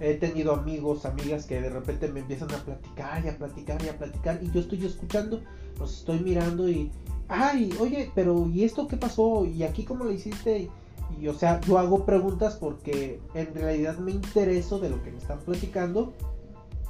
He 0.00 0.14
tenido 0.14 0.52
amigos, 0.54 1.06
amigas 1.06 1.46
que 1.46 1.60
de 1.60 1.70
repente 1.70 2.08
me 2.08 2.20
empiezan 2.20 2.52
a 2.52 2.58
platicar 2.58 3.24
y 3.24 3.28
a 3.28 3.38
platicar 3.38 3.82
y 3.84 3.88
a 3.88 3.98
platicar 3.98 4.40
y 4.42 4.50
yo 4.50 4.60
estoy 4.60 4.84
escuchando, 4.84 5.40
los 5.78 5.98
estoy 6.00 6.20
mirando 6.20 6.68
y, 6.68 6.90
ay, 7.28 7.74
oye, 7.80 8.10
pero 8.14 8.48
¿y 8.48 8.64
esto 8.64 8.86
qué 8.88 8.96
pasó? 8.96 9.46
¿Y 9.46 9.62
aquí 9.62 9.84
cómo 9.84 10.04
lo 10.04 10.12
hiciste? 10.12 10.70
Y 11.18 11.28
o 11.28 11.34
sea, 11.34 11.60
yo 11.62 11.78
hago 11.78 12.04
preguntas 12.04 12.56
porque 12.56 13.20
en 13.34 13.54
realidad 13.54 13.98
me 13.98 14.10
intereso 14.10 14.78
de 14.78 14.90
lo 14.90 15.02
que 15.02 15.12
me 15.12 15.18
están 15.18 15.38
platicando. 15.40 16.12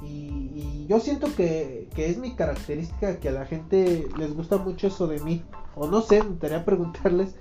Y, 0.01 0.85
yo 0.87 0.99
siento 0.99 1.33
que, 1.35 1.87
es 1.95 2.17
mi 2.17 2.35
característica 2.35 3.19
que 3.19 3.29
a 3.29 3.31
la 3.31 3.45
gente 3.45 4.07
les 4.17 4.33
gusta 4.33 4.57
mucho 4.57 4.87
eso 4.87 5.07
de 5.07 5.19
mí. 5.19 5.43
O 5.75 5.87
no 5.87 6.01
sé, 6.01 6.21
me 6.23 6.29
gustaría 6.29 6.65
preguntarles. 6.65 7.35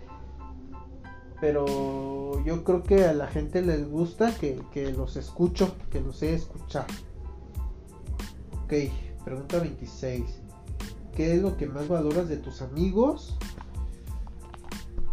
Pero 1.40 2.42
yo 2.44 2.64
creo 2.64 2.82
que 2.82 3.04
a 3.04 3.12
la 3.12 3.26
gente 3.26 3.62
les 3.62 3.88
gusta 3.88 4.34
que, 4.34 4.60
que 4.72 4.92
los 4.92 5.16
escucho, 5.16 5.74
que 5.90 6.00
los 6.00 6.18
sé 6.18 6.34
escuchar. 6.34 6.86
Ok, 8.64 8.72
pregunta 9.24 9.58
26. 9.58 10.22
¿Qué 11.14 11.34
es 11.34 11.42
lo 11.42 11.56
que 11.56 11.66
más 11.66 11.88
valoras 11.88 12.28
de 12.28 12.36
tus 12.36 12.62
amigos? 12.62 13.36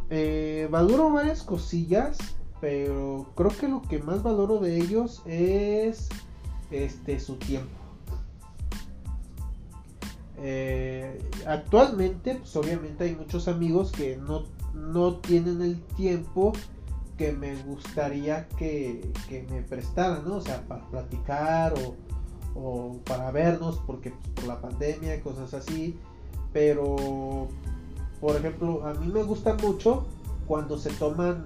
Eh, 0.10 0.68
valoro 0.70 1.12
varias 1.12 1.44
cosillas, 1.44 2.18
pero 2.62 3.32
creo 3.36 3.50
que 3.50 3.68
lo 3.68 3.82
que 3.82 4.00
más 4.00 4.22
valoro 4.22 4.60
de 4.60 4.78
ellos 4.78 5.22
es 5.26 6.10
este 6.72 7.20
su 7.20 7.36
tiempo. 7.38 7.84
Eh, 10.38 11.20
actualmente, 11.48 12.36
pues 12.36 12.56
obviamente 12.56 13.06
hay 13.06 13.16
muchos 13.16 13.48
amigos 13.48 13.92
que 13.92 14.18
no, 14.18 14.44
no 14.74 15.16
tienen 15.18 15.62
el 15.62 15.82
tiempo 15.96 16.54
que 17.18 17.32
me 17.32 17.56
gustaría 17.64 18.48
que, 18.50 19.12
me 19.50 19.62
prestaran, 19.62 20.26
¿no? 20.26 20.38
O 20.38 20.42
sea, 20.42 20.62
para 20.68 20.86
platicar 20.90 21.74
o, 21.74 21.96
o 22.56 22.98
para 23.06 23.32
vernos, 23.32 23.82
porque 23.86 24.12
pues, 24.12 24.30
por 24.36 24.46
la 24.46 24.62
pandemia, 24.62 25.22
cosas 25.22 25.54
así. 25.54 25.98
Pero 26.52 27.48
por 28.24 28.38
ejemplo, 28.38 28.88
a 28.88 28.94
mí 28.94 29.12
me 29.12 29.22
gusta 29.22 29.54
mucho 29.56 30.06
cuando 30.48 30.78
se 30.78 30.92
toman, 30.92 31.44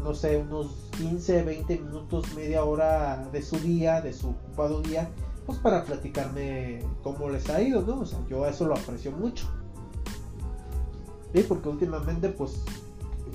no 0.00 0.14
sé, 0.14 0.36
unos 0.36 0.68
15, 0.96 1.42
20 1.42 1.78
minutos, 1.80 2.32
media 2.36 2.62
hora 2.62 3.28
de 3.32 3.42
su 3.42 3.58
día, 3.58 4.00
de 4.00 4.12
su 4.12 4.28
ocupado 4.28 4.80
día, 4.80 5.10
pues 5.44 5.58
para 5.58 5.82
platicarme 5.82 6.84
cómo 7.02 7.28
les 7.30 7.50
ha 7.50 7.60
ido, 7.60 7.82
¿no? 7.82 8.02
O 8.02 8.06
sea, 8.06 8.20
yo 8.30 8.46
eso 8.46 8.68
lo 8.68 8.76
aprecio 8.76 9.10
mucho. 9.10 9.48
Sí, 11.36 11.44
porque 11.46 11.68
últimamente 11.68 12.30
pues 12.30 12.62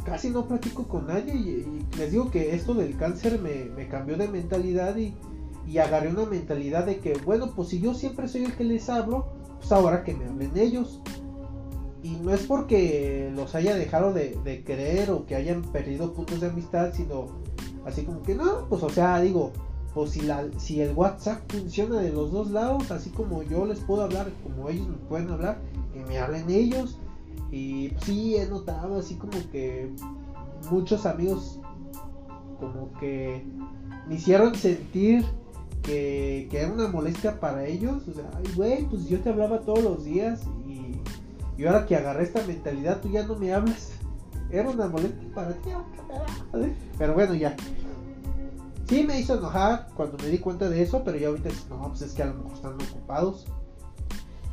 casi 0.03 0.31
no 0.31 0.47
platico 0.47 0.87
con 0.87 1.05
nadie 1.05 1.35
y, 1.35 1.85
les 1.99 2.11
digo 2.11 2.31
que 2.31 2.55
esto 2.55 2.73
del 2.73 2.97
cáncer 2.97 3.39
me, 3.39 3.87
cambió 3.89 4.17
de 4.17 4.27
mentalidad 4.27 4.97
y, 4.97 5.13
y, 5.67 5.77
agarré 5.77 6.09
una 6.09 6.25
mentalidad 6.25 6.87
de 6.87 6.97
que, 6.97 7.13
bueno, 7.23 7.51
pues 7.55 7.67
si 7.67 7.79
yo 7.79 7.93
siempre 7.93 8.27
soy 8.27 8.45
el 8.45 8.55
que 8.55 8.63
les 8.63 8.89
hablo, 8.89 9.27
pues 9.59 9.71
ahora 9.71 10.03
que 10.03 10.15
me 10.15 10.25
hablen 10.25 10.57
ellos 10.57 10.99
y 12.01 12.15
no 12.15 12.33
es 12.33 12.41
porque 12.41 13.31
los 13.35 13.53
haya 13.53 13.75
dejado 13.75 14.13
de, 14.13 14.35
de, 14.43 14.63
querer 14.63 15.11
o 15.11 15.27
que 15.27 15.35
hayan 15.35 15.61
perdido 15.61 16.15
puntos 16.15 16.41
de 16.41 16.47
amistad, 16.47 16.93
sino 16.95 17.27
así 17.85 18.01
como 18.01 18.23
que 18.23 18.33
no, 18.33 18.67
pues 18.67 18.81
o 18.81 18.89
sea, 18.89 19.21
digo, 19.21 19.51
pues 19.93 20.09
si, 20.09 20.21
la, 20.21 20.43
si 20.57 20.81
el 20.81 20.93
WhatsApp 20.95 21.43
funciona 21.51 22.01
de 22.01 22.09
los 22.09 22.31
dos 22.31 22.49
lados, 22.49 22.89
así 22.89 23.11
como 23.11 23.43
yo 23.43 23.67
les 23.67 23.79
puedo 23.81 24.01
hablar, 24.01 24.31
como 24.41 24.69
ellos 24.69 24.87
me 24.87 24.97
pueden 25.07 25.29
hablar, 25.29 25.61
que 25.93 26.03
me 26.03 26.17
hablen 26.17 26.49
ellos. 26.49 26.97
Y 27.51 27.93
sí, 28.03 28.37
he 28.37 28.47
notado 28.47 28.97
así 28.97 29.15
como 29.15 29.33
que 29.51 29.91
muchos 30.69 31.05
amigos 31.05 31.59
como 32.59 32.91
que 32.99 33.43
me 34.07 34.15
hicieron 34.15 34.55
sentir 34.55 35.25
que, 35.83 36.47
que 36.49 36.61
era 36.61 36.71
una 36.71 36.87
molestia 36.87 37.39
para 37.39 37.65
ellos. 37.65 38.07
O 38.07 38.13
sea, 38.13 38.29
ay, 38.37 38.53
güey, 38.55 38.85
pues 38.85 39.07
yo 39.09 39.19
te 39.19 39.29
hablaba 39.29 39.59
todos 39.61 39.83
los 39.83 40.05
días 40.05 40.41
y 41.61 41.65
ahora 41.65 41.85
que 41.85 41.95
agarré 41.95 42.23
esta 42.23 42.43
mentalidad, 42.47 43.01
tú 43.01 43.09
ya 43.11 43.23
no 43.23 43.35
me 43.35 43.53
hablas. 43.53 43.91
Era 44.49 44.67
una 44.67 44.87
molestia 44.87 45.31
para 45.35 45.53
ti. 45.53 45.69
Pero 46.97 47.13
bueno, 47.13 47.35
ya. 47.35 47.55
Sí 48.89 49.03
me 49.03 49.19
hizo 49.19 49.37
enojar 49.37 49.87
cuando 49.95 50.17
me 50.17 50.29
di 50.29 50.39
cuenta 50.39 50.69
de 50.69 50.81
eso, 50.81 51.03
pero 51.05 51.17
ya 51.19 51.27
ahorita 51.27 51.49
no, 51.69 51.87
pues 51.89 52.01
es 52.01 52.13
que 52.13 52.23
a 52.23 52.25
lo 52.25 52.33
mejor 52.33 52.53
están 52.53 52.73
ocupados. 52.73 53.45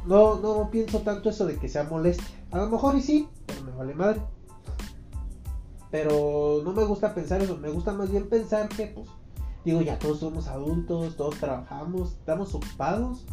No, 0.09 0.37
no 0.41 0.71
pienso 0.71 1.01
tanto 1.01 1.31
eso 1.31 1.47
de 1.47 1.57
que 1.57 1.69
sea 1.69 1.85
molestia. 1.85 2.27
A 2.51 2.59
lo 2.59 2.69
mejor 2.69 2.97
y 2.97 3.03
sí, 3.03 3.29
pero 3.47 3.63
me 3.63 3.71
vale 3.73 3.95
madre. 3.95 4.21
Pero 5.91 6.61
no 6.65 6.73
me 6.73 6.85
gusta 6.85 7.15
pensar 7.15 7.41
eso, 7.41 7.57
me 7.57 7.71
gusta 7.71 7.93
más 7.93 8.11
bien 8.11 8.29
pensar 8.29 8.69
que, 8.69 8.87
pues, 8.87 9.09
digo, 9.65 9.81
ya 9.81 9.99
todos 9.99 10.19
somos 10.21 10.49
adultos, 10.49 11.17
todos 11.17 11.37
trabajamos, 11.37 12.13
estamos 12.13 12.55
ocupados 12.55 13.25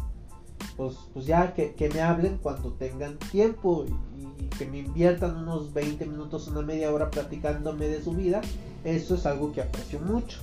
pues, 0.76 0.94
pues 1.12 1.26
ya 1.26 1.54
que, 1.54 1.90
me 1.92 2.00
hablen 2.00 2.38
cuando 2.42 2.72
tengan 2.72 3.18
tiempo 3.18 3.84
y, 3.86 4.46
que 4.58 4.66
me 4.66 4.78
inviertan 4.78 5.36
unos 5.36 5.72
20 5.74 6.06
minutos, 6.06 6.48
una 6.48 6.62
media 6.62 6.92
hora 6.92 7.10
platicándome 7.10 7.88
de 7.88 8.02
su 8.02 8.12
vida, 8.12 8.40
eso 8.84 9.14
es 9.14 9.26
algo 9.26 9.52
que 9.52 9.62
aprecio 9.62 10.00
mucho. 10.00 10.40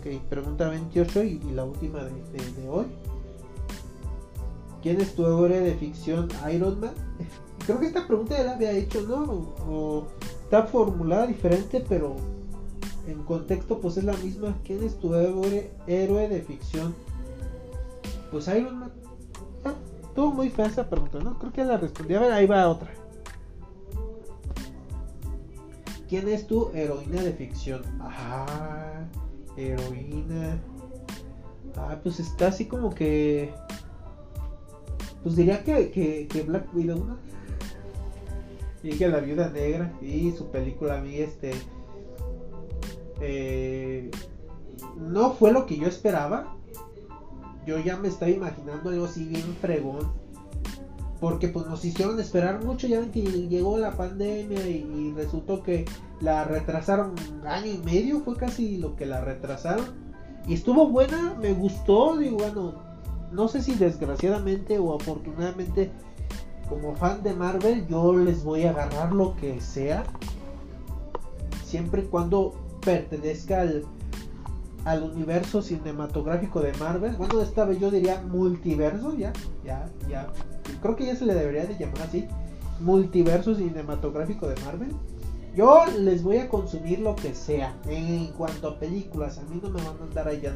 Ok, 0.00 0.20
pregunta 0.28 0.68
28 0.68 1.22
y, 1.24 1.38
la 1.52 1.64
última 1.64 2.00
de, 2.00 2.68
hoy. 2.68 2.86
¿Quién 4.82 5.00
es 5.00 5.14
tu 5.14 5.26
héroe 5.26 5.60
de 5.60 5.74
ficción 5.74 6.28
Iron 6.52 6.80
Man? 6.80 6.94
Creo 7.66 7.78
que 7.78 7.86
esta 7.86 8.06
pregunta 8.06 8.36
ya 8.36 8.44
la 8.44 8.52
había 8.52 8.72
hecho, 8.72 9.02
¿no? 9.02 9.22
O, 9.68 10.06
está 10.42 10.64
formulada 10.64 11.26
diferente, 11.26 11.84
pero 11.88 12.16
en 13.06 13.22
contexto 13.24 13.80
pues 13.80 13.96
es 13.96 14.04
la 14.04 14.14
misma. 14.14 14.56
¿Quién 14.64 14.82
es 14.82 14.98
tu 14.98 15.14
héroe, 15.14 15.70
héroe 15.86 16.28
de 16.28 16.42
ficción? 16.42 16.94
Pues 18.30 18.48
Iron 18.48 18.78
Man. 18.78 18.92
Estuvo 20.02 20.32
muy 20.32 20.50
fea 20.50 20.66
esa 20.66 20.88
pregunta, 20.88 21.20
¿no? 21.20 21.38
Creo 21.38 21.52
que 21.52 21.64
la 21.64 21.76
respondí. 21.76 22.14
A 22.14 22.20
ver, 22.20 22.32
ahí 22.32 22.46
va 22.46 22.68
otra. 22.68 22.90
¿Quién 26.08 26.28
es 26.28 26.48
tu 26.48 26.70
heroína 26.74 27.22
de 27.22 27.32
ficción? 27.32 27.82
Ah, 28.00 29.04
heroína. 29.56 30.58
Ah, 31.76 31.96
pues 32.02 32.18
está 32.18 32.48
así 32.48 32.64
como 32.64 32.92
que. 32.92 33.54
Pues 35.22 35.36
diría 35.36 35.62
que, 35.64 35.90
que, 35.90 36.42
Black 36.42 36.74
Widow, 36.74 37.04
¿no? 37.04 37.16
Y 38.82 38.96
que 38.96 39.08
la 39.08 39.20
viuda 39.20 39.50
negra. 39.50 39.92
Y 40.00 40.32
su 40.32 40.50
película 40.50 40.98
a 40.98 41.00
mí, 41.00 41.16
este. 41.16 41.52
Eh, 43.20 44.10
no 44.96 45.32
fue 45.32 45.52
lo 45.52 45.66
que 45.66 45.76
yo 45.76 45.86
esperaba 45.86 46.56
yo 47.66 47.78
ya 47.78 47.96
me 47.96 48.08
estaba 48.08 48.30
imaginando 48.30 48.90
algo 48.90 49.04
así 49.04 49.24
bien 49.24 49.56
fregón. 49.60 50.12
Porque 51.20 51.48
pues 51.48 51.66
nos 51.66 51.84
hicieron 51.84 52.18
esperar 52.18 52.64
mucho, 52.64 52.86
ya 52.86 52.98
ven 52.98 53.12
que 53.12 53.20
llegó 53.20 53.76
la 53.76 53.92
pandemia 53.92 54.66
y, 54.66 55.12
resultó 55.14 55.62
que 55.62 55.84
la 56.20 56.44
retrasaron 56.44 57.10
un 57.10 57.46
año 57.46 57.72
y 57.72 57.78
medio, 57.78 58.20
fue 58.20 58.36
casi 58.36 58.78
lo 58.78 58.96
que 58.96 59.04
la 59.04 59.20
retrasaron. 59.20 59.84
Y 60.48 60.54
estuvo 60.54 60.88
buena, 60.88 61.36
me 61.40 61.52
gustó, 61.52 62.16
digo, 62.16 62.38
bueno, 62.38 62.74
no 63.32 63.48
sé 63.48 63.62
si 63.62 63.74
desgraciadamente 63.74 64.78
o 64.78 64.94
afortunadamente 64.94 65.90
como 66.68 66.94
fan 66.94 67.22
de 67.22 67.34
Marvel 67.34 67.86
yo 67.88 68.16
les 68.16 68.44
voy 68.44 68.64
a 68.64 68.70
agarrar 68.70 69.12
lo 69.12 69.36
que 69.36 69.60
sea. 69.60 70.04
Siempre 71.64 72.02
y 72.02 72.06
cuando 72.06 72.54
pertenezca 72.80 73.60
al, 73.60 73.84
al 74.84 75.02
universo 75.02 75.62
cinematográfico 75.62 76.60
de 76.60 76.72
Marvel. 76.74 77.14
Bueno, 77.16 77.40
esta 77.40 77.64
vez 77.64 77.78
yo 77.80 77.90
diría 77.90 78.22
multiverso, 78.22 79.16
ya, 79.16 79.32
ya, 79.64 79.88
ya. 80.08 80.28
Creo 80.80 80.96
que 80.96 81.06
ya 81.06 81.16
se 81.16 81.26
le 81.26 81.34
debería 81.34 81.66
de 81.66 81.76
llamar 81.76 82.02
así. 82.02 82.26
Multiverso 82.80 83.54
cinematográfico 83.54 84.48
de 84.48 84.60
Marvel. 84.64 84.92
Yo 85.54 85.84
les 85.98 86.22
voy 86.22 86.38
a 86.38 86.48
consumir 86.48 87.00
lo 87.00 87.16
que 87.16 87.34
sea. 87.34 87.76
En 87.86 88.28
cuanto 88.28 88.68
a 88.68 88.78
películas, 88.78 89.38
a 89.38 89.42
mí 89.42 89.60
no 89.62 89.68
me 89.68 89.82
van 89.82 89.96
a 90.00 90.04
andar 90.04 90.28
allá. 90.28 90.54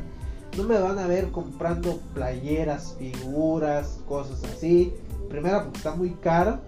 No 0.56 0.64
me 0.64 0.78
van 0.78 0.98
a 0.98 1.06
ver 1.06 1.30
comprando 1.30 1.98
playeras, 2.14 2.96
figuras, 2.98 4.00
cosas 4.06 4.42
así. 4.44 4.92
Primero 5.28 5.64
porque 5.64 5.78
está 5.78 5.94
muy 5.94 6.10
caro. 6.10 6.60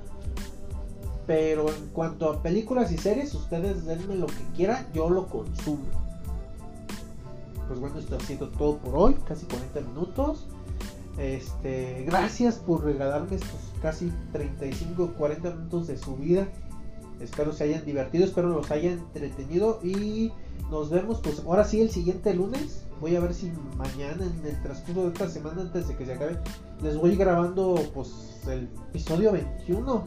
Pero 1.27 1.69
en 1.69 1.89
cuanto 1.89 2.31
a 2.31 2.43
películas 2.43 2.93
y 2.93 2.99
series, 2.99 3.35
ustedes 3.35 3.85
denme 3.85 4.15
lo 4.15 4.27
que 4.27 4.45
quieran, 4.55 4.87
yo 4.95 5.11
lo 5.11 5.27
consumo. 5.27 5.85
Pues 7.67 7.81
bueno, 7.81 7.99
esto 7.99 8.17
ha 8.17 8.21
sido 8.21 8.49
todo 8.51 8.79
por 8.79 8.97
hoy, 8.97 9.17
casi 9.27 9.45
40 9.47 9.81
minutos. 9.81 10.47
Este, 11.19 12.05
gracias 12.07 12.57
por 12.57 12.85
regalarme 12.85 13.37
estos 13.37 13.61
casi 13.81 14.13
35 14.33 15.15
40 15.17 15.51
minutos 15.51 15.87
de 15.87 15.97
su 15.97 16.17
vida. 16.17 16.47
Espero 17.21 17.53
se 17.53 17.65
hayan 17.65 17.85
divertido, 17.85 18.25
espero 18.25 18.49
los 18.49 18.71
hayan 18.71 18.95
entretenido 18.95 19.81
y 19.83 20.33
nos 20.71 20.91
vemos 20.91 21.21
pues 21.23 21.41
ahora 21.41 21.65
sí 21.65 21.81
el 21.81 21.91
siguiente 21.91 22.35
lunes. 22.35 22.86
Voy 23.01 23.15
a 23.15 23.21
ver 23.21 23.35
si 23.35 23.53
mañana 23.77 24.25
en 24.25 24.47
el 24.47 24.63
transcurso 24.63 25.03
de 25.03 25.09
esta 25.09 25.29
semana 25.29 25.63
antes 25.63 25.89
de 25.89 25.97
que 25.97 26.07
se 26.07 26.15
acabe 26.15 26.39
les 26.83 26.97
voy 26.97 27.17
grabando 27.17 27.75
pues 27.95 28.41
el 28.49 28.69
episodio 28.89 29.33
21. 29.33 29.85
No 29.85 30.07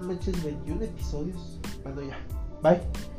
manches, 0.00 0.42
21 0.42 0.82
episodios. 0.82 1.60
Bueno 1.84 2.02
ya. 2.02 2.18
Bye. 2.62 3.11